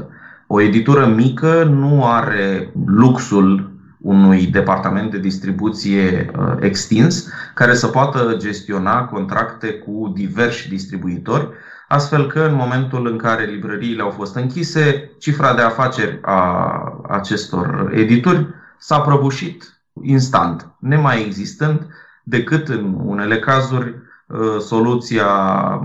90%. 0.00 0.04
O 0.46 0.60
editură 0.60 1.06
mică 1.06 1.64
nu 1.64 2.06
are 2.06 2.72
luxul 2.86 3.69
unui 4.00 4.46
departament 4.46 5.10
de 5.10 5.18
distribuție 5.18 6.30
uh, 6.38 6.54
extins 6.60 7.28
care 7.54 7.74
să 7.74 7.86
poată 7.86 8.34
gestiona 8.38 9.04
contracte 9.04 9.72
cu 9.72 10.12
diversi 10.14 10.68
distribuitori, 10.68 11.48
astfel 11.88 12.26
că 12.26 12.40
în 12.40 12.54
momentul 12.54 13.06
în 13.06 13.16
care 13.16 13.44
librăriile 13.44 14.02
au 14.02 14.10
fost 14.10 14.34
închise, 14.34 15.10
cifra 15.18 15.54
de 15.54 15.62
afaceri 15.62 16.18
a 16.22 17.02
acestor 17.08 17.90
editori 17.94 18.46
s-a 18.78 19.00
prăbușit 19.00 19.80
instant, 20.02 20.68
nemai 20.78 21.24
existând 21.24 21.86
decât 22.22 22.68
în 22.68 22.96
unele 23.04 23.38
cazuri 23.38 23.94
uh, 24.26 24.58
soluția 24.60 25.26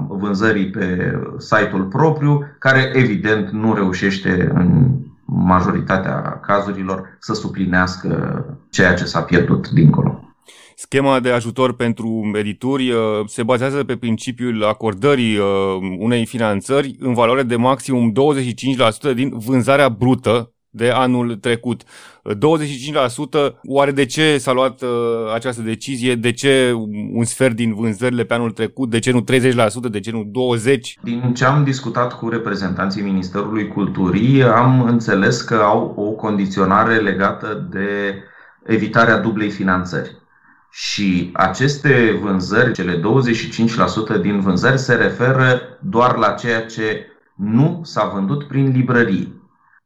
vânzării 0.07 0.69
pe 0.69 1.15
site-ul 1.37 1.83
propriu, 1.83 2.55
care 2.59 2.91
evident 2.93 3.49
nu 3.49 3.73
reușește 3.73 4.51
în 4.53 4.97
majoritatea 5.25 6.39
cazurilor 6.39 7.17
să 7.19 7.33
suplinească 7.33 8.09
ceea 8.69 8.93
ce 8.93 9.05
s-a 9.05 9.21
pierdut 9.21 9.69
dincolo. 9.69 10.19
Schema 10.75 11.19
de 11.19 11.31
ajutor 11.31 11.75
pentru 11.75 12.31
edituri 12.33 12.91
uh, 12.91 12.99
se 13.25 13.43
bazează 13.43 13.83
pe 13.83 13.97
principiul 13.97 14.63
acordării 14.63 15.37
uh, 15.37 15.45
unei 15.99 16.25
finanțări 16.25 16.95
în 16.99 17.13
valoare 17.13 17.43
de 17.43 17.55
maximum 17.55 18.13
25% 19.11 19.13
din 19.13 19.37
vânzarea 19.37 19.89
brută 19.89 20.54
de 20.75 20.89
anul 20.89 21.35
trecut. 21.35 21.81
25%, 21.83 21.87
oare 23.63 23.91
de 23.91 24.05
ce 24.05 24.37
s-a 24.37 24.51
luat 24.51 24.81
uh, 24.81 24.89
această 25.33 25.61
decizie? 25.61 26.15
De 26.15 26.31
ce 26.31 26.73
un 27.11 27.23
sfert 27.23 27.55
din 27.55 27.75
vânzările 27.75 28.23
pe 28.23 28.33
anul 28.33 28.51
trecut? 28.51 28.89
De 28.89 28.99
ce 28.99 29.11
nu 29.11 29.23
30%? 29.23 29.89
De 29.91 29.99
ce 29.99 30.11
nu 30.11 30.23
20%? 30.23 30.79
Din 31.03 31.33
ce 31.33 31.45
am 31.45 31.63
discutat 31.63 32.17
cu 32.17 32.29
reprezentanții 32.29 33.01
Ministerului 33.01 33.67
Culturii, 33.67 34.43
am 34.43 34.83
înțeles 34.83 35.41
că 35.41 35.55
au 35.55 35.93
o 35.97 36.11
condiționare 36.11 36.95
legată 36.95 37.67
de 37.71 38.15
evitarea 38.65 39.17
dublei 39.17 39.49
finanțări. 39.49 40.23
Și 40.71 41.29
aceste 41.33 42.19
vânzări, 42.21 42.73
cele 42.73 42.99
25% 44.17 44.21
din 44.21 44.39
vânzări, 44.39 44.77
se 44.77 44.93
referă 44.93 45.61
doar 45.81 46.15
la 46.15 46.31
ceea 46.31 46.65
ce 46.65 47.05
nu 47.35 47.81
s-a 47.83 48.11
vândut 48.13 48.43
prin 48.43 48.71
librării 48.71 49.34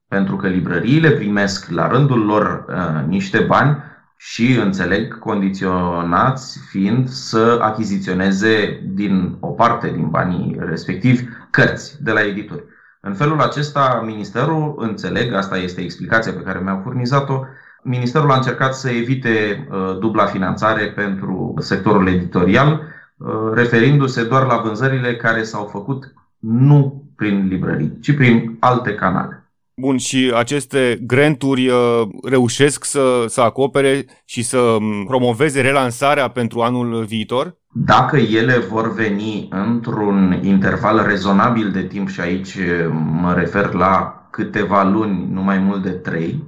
pentru 0.09 0.35
că 0.35 0.47
librăriile 0.47 1.11
primesc 1.11 1.69
la 1.69 1.87
rândul 1.87 2.25
lor 2.25 2.65
uh, 2.67 3.07
niște 3.07 3.39
bani 3.39 3.77
și 4.17 4.59
înțeleg 4.63 5.19
condiționați 5.19 6.59
fiind 6.69 7.07
să 7.07 7.59
achiziționeze 7.61 8.81
din 8.83 9.37
o 9.39 9.47
parte 9.47 9.91
din 9.91 10.09
banii 10.09 10.57
respectivi 10.59 11.23
cărți 11.49 12.03
de 12.03 12.11
la 12.11 12.21
editori. 12.21 12.63
În 13.01 13.13
felul 13.13 13.41
acesta, 13.41 14.03
Ministerul, 14.05 14.75
înțeleg, 14.77 15.33
asta 15.33 15.57
este 15.57 15.81
explicația 15.81 16.31
pe 16.31 16.41
care 16.41 16.59
mi-au 16.59 16.79
furnizat-o, 16.83 17.43
Ministerul 17.83 18.31
a 18.31 18.35
încercat 18.35 18.75
să 18.75 18.89
evite 18.89 19.67
uh, 19.71 19.97
dubla 19.99 20.25
finanțare 20.25 20.85
pentru 20.85 21.53
sectorul 21.57 22.07
editorial, 22.07 22.81
uh, 23.17 23.29
referindu-se 23.53 24.23
doar 24.23 24.45
la 24.45 24.57
vânzările 24.57 25.15
care 25.15 25.43
s-au 25.43 25.65
făcut 25.65 26.13
nu 26.39 27.03
prin 27.15 27.47
librării, 27.47 27.97
ci 28.01 28.15
prin 28.15 28.57
alte 28.59 28.95
canale. 28.95 29.38
Bun, 29.79 29.97
și 29.97 30.31
aceste 30.35 30.99
granturi 31.05 31.67
uh, 31.67 32.07
reușesc 32.23 32.85
să, 32.85 33.25
să 33.27 33.41
acopere 33.41 34.05
și 34.25 34.43
să 34.43 34.57
um, 34.57 35.05
promoveze 35.05 35.61
relansarea 35.61 36.27
pentru 36.27 36.59
anul 36.59 37.03
viitor? 37.03 37.55
Dacă 37.71 38.17
ele 38.17 38.57
vor 38.57 38.93
veni 38.93 39.47
într-un 39.51 40.39
interval 40.43 41.05
rezonabil 41.07 41.71
de 41.71 41.83
timp, 41.83 42.09
și 42.09 42.19
aici 42.19 42.55
uh, 42.55 42.91
mă 43.21 43.33
refer 43.33 43.73
la 43.73 44.27
câteva 44.31 44.83
luni, 44.83 45.27
nu 45.31 45.41
mai 45.41 45.57
mult 45.57 45.83
de 45.83 45.91
trei, 45.91 46.43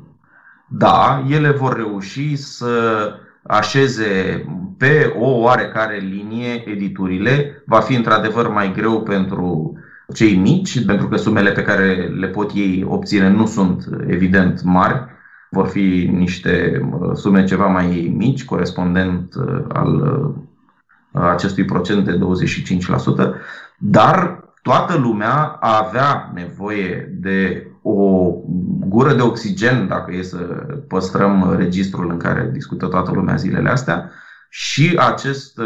da, 0.68 1.24
ele 1.30 1.50
vor 1.50 1.76
reuși 1.76 2.36
să 2.36 2.70
așeze 3.44 4.46
pe 4.78 5.14
o 5.20 5.30
oarecare 5.30 5.98
linie 5.98 6.64
editurile. 6.66 7.64
Va 7.66 7.80
fi 7.80 7.96
într-adevăr 7.96 8.50
mai 8.50 8.74
greu 8.74 9.02
pentru 9.02 9.74
cei 10.14 10.36
mici, 10.36 10.86
pentru 10.86 11.08
că 11.08 11.16
sumele 11.16 11.52
pe 11.52 11.64
care 11.64 12.14
le 12.20 12.28
pot 12.28 12.52
ei 12.54 12.86
obține 12.88 13.30
nu 13.30 13.46
sunt 13.46 13.90
evident 14.08 14.64
mari, 14.64 15.10
vor 15.52 15.68
fi 15.68 16.10
niște 16.12 16.82
uh, 16.92 17.16
sume 17.16 17.44
ceva 17.44 17.68
mai 17.68 18.14
mici, 18.18 18.46
corespondent 18.46 19.34
uh, 19.36 19.64
al 19.68 19.96
uh, 21.12 21.22
acestui 21.22 21.66
procent 21.66 22.06
de 22.06 22.20
25%, 23.28 23.30
dar 23.78 24.44
toată 24.62 24.98
lumea 24.98 25.58
avea 25.60 26.32
nevoie 26.34 27.18
de 27.20 27.66
o 27.82 28.32
gură 28.80 29.14
de 29.14 29.22
oxigen, 29.22 29.88
dacă 29.88 30.16
e 30.16 30.22
să 30.22 30.38
păstrăm 30.88 31.56
registrul 31.58 32.10
în 32.10 32.18
care 32.18 32.50
discută 32.54 32.86
toată 32.88 33.12
lumea 33.12 33.36
zilele 33.36 33.70
astea, 33.70 34.12
și 34.50 34.96
acest 34.98 35.60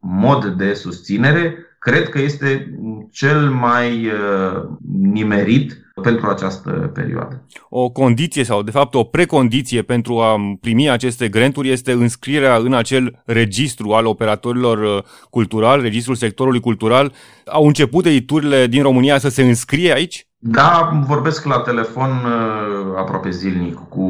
mod 0.00 0.46
de 0.46 0.72
susținere 0.72 1.66
cred 1.78 2.08
că 2.08 2.18
este 2.18 2.75
cel 3.10 3.50
mai 3.50 4.06
uh, 4.06 4.62
nimerit 5.02 5.86
pentru 6.02 6.28
această 6.28 6.70
perioadă. 6.70 7.44
O 7.68 7.90
condiție 7.90 8.44
sau, 8.44 8.62
de 8.62 8.70
fapt, 8.70 8.94
o 8.94 9.04
precondiție 9.04 9.82
pentru 9.82 10.18
a 10.18 10.36
primi 10.60 10.90
aceste 10.90 11.28
granturi 11.28 11.70
este 11.70 11.92
înscrierea 11.92 12.56
în 12.56 12.74
acel 12.74 13.22
registru 13.24 13.92
al 13.92 14.06
operatorilor 14.06 14.78
uh, 14.78 15.02
culturali, 15.30 15.82
registrul 15.82 16.14
sectorului 16.14 16.60
cultural. 16.60 17.12
Au 17.46 17.66
început 17.66 18.06
editurile 18.06 18.66
din 18.66 18.82
România 18.82 19.18
să 19.18 19.28
se 19.28 19.42
înscrie 19.42 19.92
aici? 19.92 20.26
Da, 20.38 21.02
vorbesc 21.06 21.44
la 21.44 21.58
telefon 21.58 22.10
uh, 22.10 22.96
aproape 22.96 23.30
zilnic 23.30 23.74
cu 23.74 24.04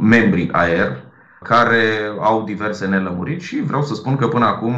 membrii 0.00 0.48
AER 0.52 1.06
care 1.42 1.82
au 2.20 2.44
diverse 2.44 2.86
nelămuriri 2.86 3.42
și 3.42 3.62
vreau 3.62 3.82
să 3.82 3.94
spun 3.94 4.16
că 4.16 4.28
până 4.28 4.44
acum 4.44 4.74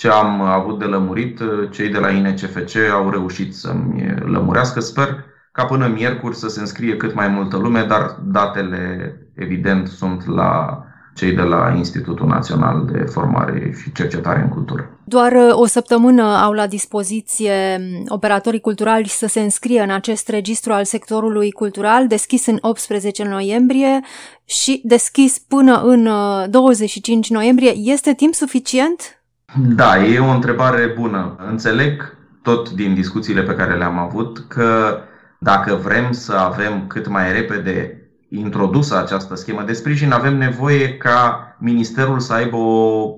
ce 0.00 0.08
am 0.08 0.40
avut 0.40 0.78
de 0.78 0.84
lămurit, 0.84 1.40
cei 1.70 1.88
de 1.88 1.98
la 1.98 2.10
INCFC 2.10 2.76
au 2.92 3.10
reușit 3.10 3.54
să-mi 3.54 4.14
lămurească. 4.24 4.80
Sper 4.80 5.24
ca 5.52 5.64
până 5.64 5.86
miercuri 5.86 6.36
să 6.36 6.48
se 6.48 6.60
înscrie 6.60 6.96
cât 6.96 7.14
mai 7.14 7.28
multă 7.28 7.56
lume, 7.56 7.84
dar 7.88 8.18
datele, 8.24 9.14
evident, 9.34 9.88
sunt 9.88 10.26
la 10.26 10.82
cei 11.14 11.32
de 11.32 11.42
la 11.42 11.74
Institutul 11.76 12.26
Național 12.26 12.88
de 12.92 12.98
Formare 12.98 13.74
și 13.82 13.92
Cercetare 13.92 14.40
în 14.40 14.48
Cultură. 14.48 14.90
Doar 15.04 15.32
uh, 15.32 15.50
o 15.52 15.66
săptămână 15.66 16.22
au 16.22 16.52
la 16.52 16.66
dispoziție 16.66 17.52
um, 17.78 18.04
operatorii 18.08 18.60
culturali 18.60 19.08
să 19.08 19.26
se 19.26 19.40
înscrie 19.40 19.80
în 19.80 19.90
acest 19.90 20.28
registru 20.28 20.72
al 20.72 20.84
sectorului 20.84 21.50
cultural, 21.50 22.06
deschis 22.06 22.46
în 22.46 22.58
18 22.60 23.24
noiembrie 23.24 24.00
și 24.44 24.80
deschis 24.84 25.38
până 25.38 25.80
în 25.82 26.08
25 26.50 27.28
uh, 27.28 27.34
noiembrie. 27.34 27.72
Este 27.76 28.14
timp 28.14 28.34
suficient? 28.34 29.19
Da, 29.56 30.04
e 30.04 30.18
o 30.18 30.30
întrebare 30.30 30.92
bună. 30.96 31.36
Înțeleg 31.48 32.16
tot 32.42 32.70
din 32.70 32.94
discuțiile 32.94 33.42
pe 33.42 33.54
care 33.54 33.76
le-am 33.76 33.98
avut 33.98 34.44
că 34.48 34.98
dacă 35.38 35.74
vrem 35.74 36.12
să 36.12 36.32
avem 36.32 36.86
cât 36.86 37.08
mai 37.08 37.32
repede 37.32 38.00
introdusă 38.28 38.98
această 38.98 39.34
schemă 39.34 39.62
de 39.62 39.72
sprijin, 39.72 40.12
avem 40.12 40.36
nevoie 40.36 40.96
ca 40.96 41.56
Ministerul 41.58 42.20
să 42.20 42.32
aibă 42.32 42.56
o 42.56 43.14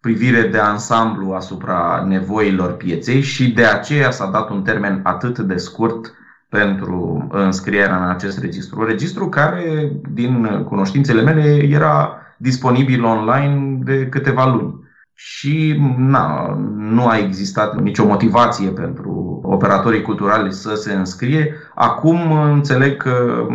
privire 0.00 0.42
de 0.42 0.58
ansamblu 0.58 1.32
asupra 1.32 2.04
nevoilor 2.08 2.72
pieței 2.72 3.20
și 3.20 3.52
de 3.52 3.64
aceea 3.64 4.10
s-a 4.10 4.30
dat 4.30 4.50
un 4.50 4.62
termen 4.62 5.00
atât 5.02 5.38
de 5.38 5.56
scurt 5.56 6.12
pentru 6.48 7.28
înscrierea 7.30 8.04
în 8.04 8.08
acest 8.10 8.38
registru. 8.38 8.84
Registru 8.84 9.28
care, 9.28 9.92
din 10.10 10.62
cunoștințele 10.68 11.22
mele, 11.22 11.64
era 11.64 12.16
disponibil 12.36 13.04
online 13.04 13.78
de 13.84 14.06
câteva 14.06 14.46
luni. 14.46 14.81
Și 15.24 15.76
na, 15.96 16.56
nu 16.76 17.06
a 17.06 17.18
existat 17.18 17.80
nicio 17.80 18.06
motivație 18.06 18.68
pentru 18.68 19.40
operatorii 19.44 20.02
culturali 20.02 20.52
să 20.52 20.74
se 20.74 20.92
înscrie. 20.92 21.54
Acum 21.74 22.32
înțeleg 22.32 22.96
că 22.96 23.46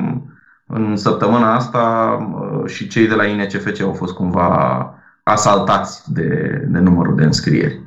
în 0.68 0.96
săptămâna 0.96 1.56
asta 1.56 2.18
uh, 2.34 2.70
și 2.70 2.88
cei 2.88 3.08
de 3.08 3.16
la 3.16 3.26
INCFC 3.26 3.82
au 3.82 3.94
fost 3.94 4.14
cumva 4.14 4.94
asaltați 5.24 6.14
de, 6.14 6.62
de 6.68 6.80
numărul 6.80 7.16
de 7.16 7.24
înscrieri 7.24 7.86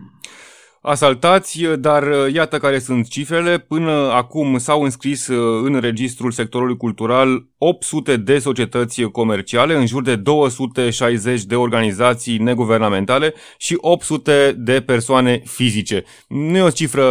asaltați, 0.83 1.63
dar 1.79 2.03
uh, 2.03 2.33
iată 2.33 2.59
care 2.59 2.79
sunt 2.79 3.09
cifrele. 3.09 3.59
Până 3.59 3.91
acum 4.13 4.59
s-au 4.59 4.83
înscris 4.83 5.27
uh, 5.27 5.63
în 5.65 5.81
registrul 5.81 6.31
sectorului 6.31 6.77
cultural 6.77 7.50
800 7.63 8.17
de 8.17 8.39
societăți 8.39 9.03
comerciale, 9.03 9.77
în 9.77 9.87
jur 9.87 10.03
de 10.03 10.17
260 10.17 11.43
de 11.43 11.55
organizații 11.55 12.39
neguvernamentale 12.39 13.35
și 13.59 13.77
800 13.81 14.55
de 14.59 14.81
persoane 14.81 15.43
fizice. 15.45 16.05
Nu 16.29 16.57
e 16.57 16.63
o 16.63 16.71
cifră 16.71 17.05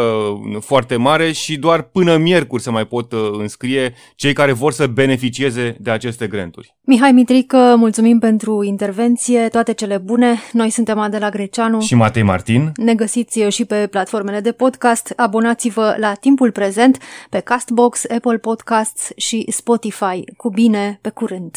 foarte 0.59 0.95
mare 0.95 1.31
și 1.31 1.57
doar 1.57 1.81
până 1.81 2.17
miercuri 2.17 2.61
se 2.61 2.69
mai 2.69 2.85
pot 2.85 3.11
uh, 3.11 3.19
înscrie 3.31 3.93
cei 4.15 4.33
care 4.33 4.51
vor 4.51 4.71
să 4.71 4.87
beneficieze 4.87 5.75
de 5.79 5.91
aceste 5.91 6.27
granturi. 6.27 6.75
Mihai 6.81 7.11
Mitrică, 7.11 7.75
mulțumim 7.77 8.19
pentru 8.19 8.63
intervenție, 8.63 9.47
toate 9.47 9.73
cele 9.73 9.97
bune. 9.97 10.39
Noi 10.51 10.69
suntem 10.69 10.99
Adela 10.99 11.29
Greceanu 11.29 11.79
și 11.79 11.95
Matei 11.95 12.23
Martin. 12.23 12.71
Ne 12.75 12.95
găsiți 12.95 13.39
și 13.39 13.65
pe 13.65 13.87
platformele 13.87 14.39
de 14.39 14.51
podcast. 14.51 15.13
Abonați-vă 15.15 15.95
la 15.99 16.13
timpul 16.13 16.51
prezent 16.51 16.97
pe 17.29 17.39
Castbox, 17.39 18.05
Apple 18.15 18.37
Podcasts 18.37 19.11
și 19.15 19.45
Spotify. 19.49 20.23
Cu 20.41 20.49
bine, 20.49 20.99
pe 21.01 21.09
curând! 21.09 21.55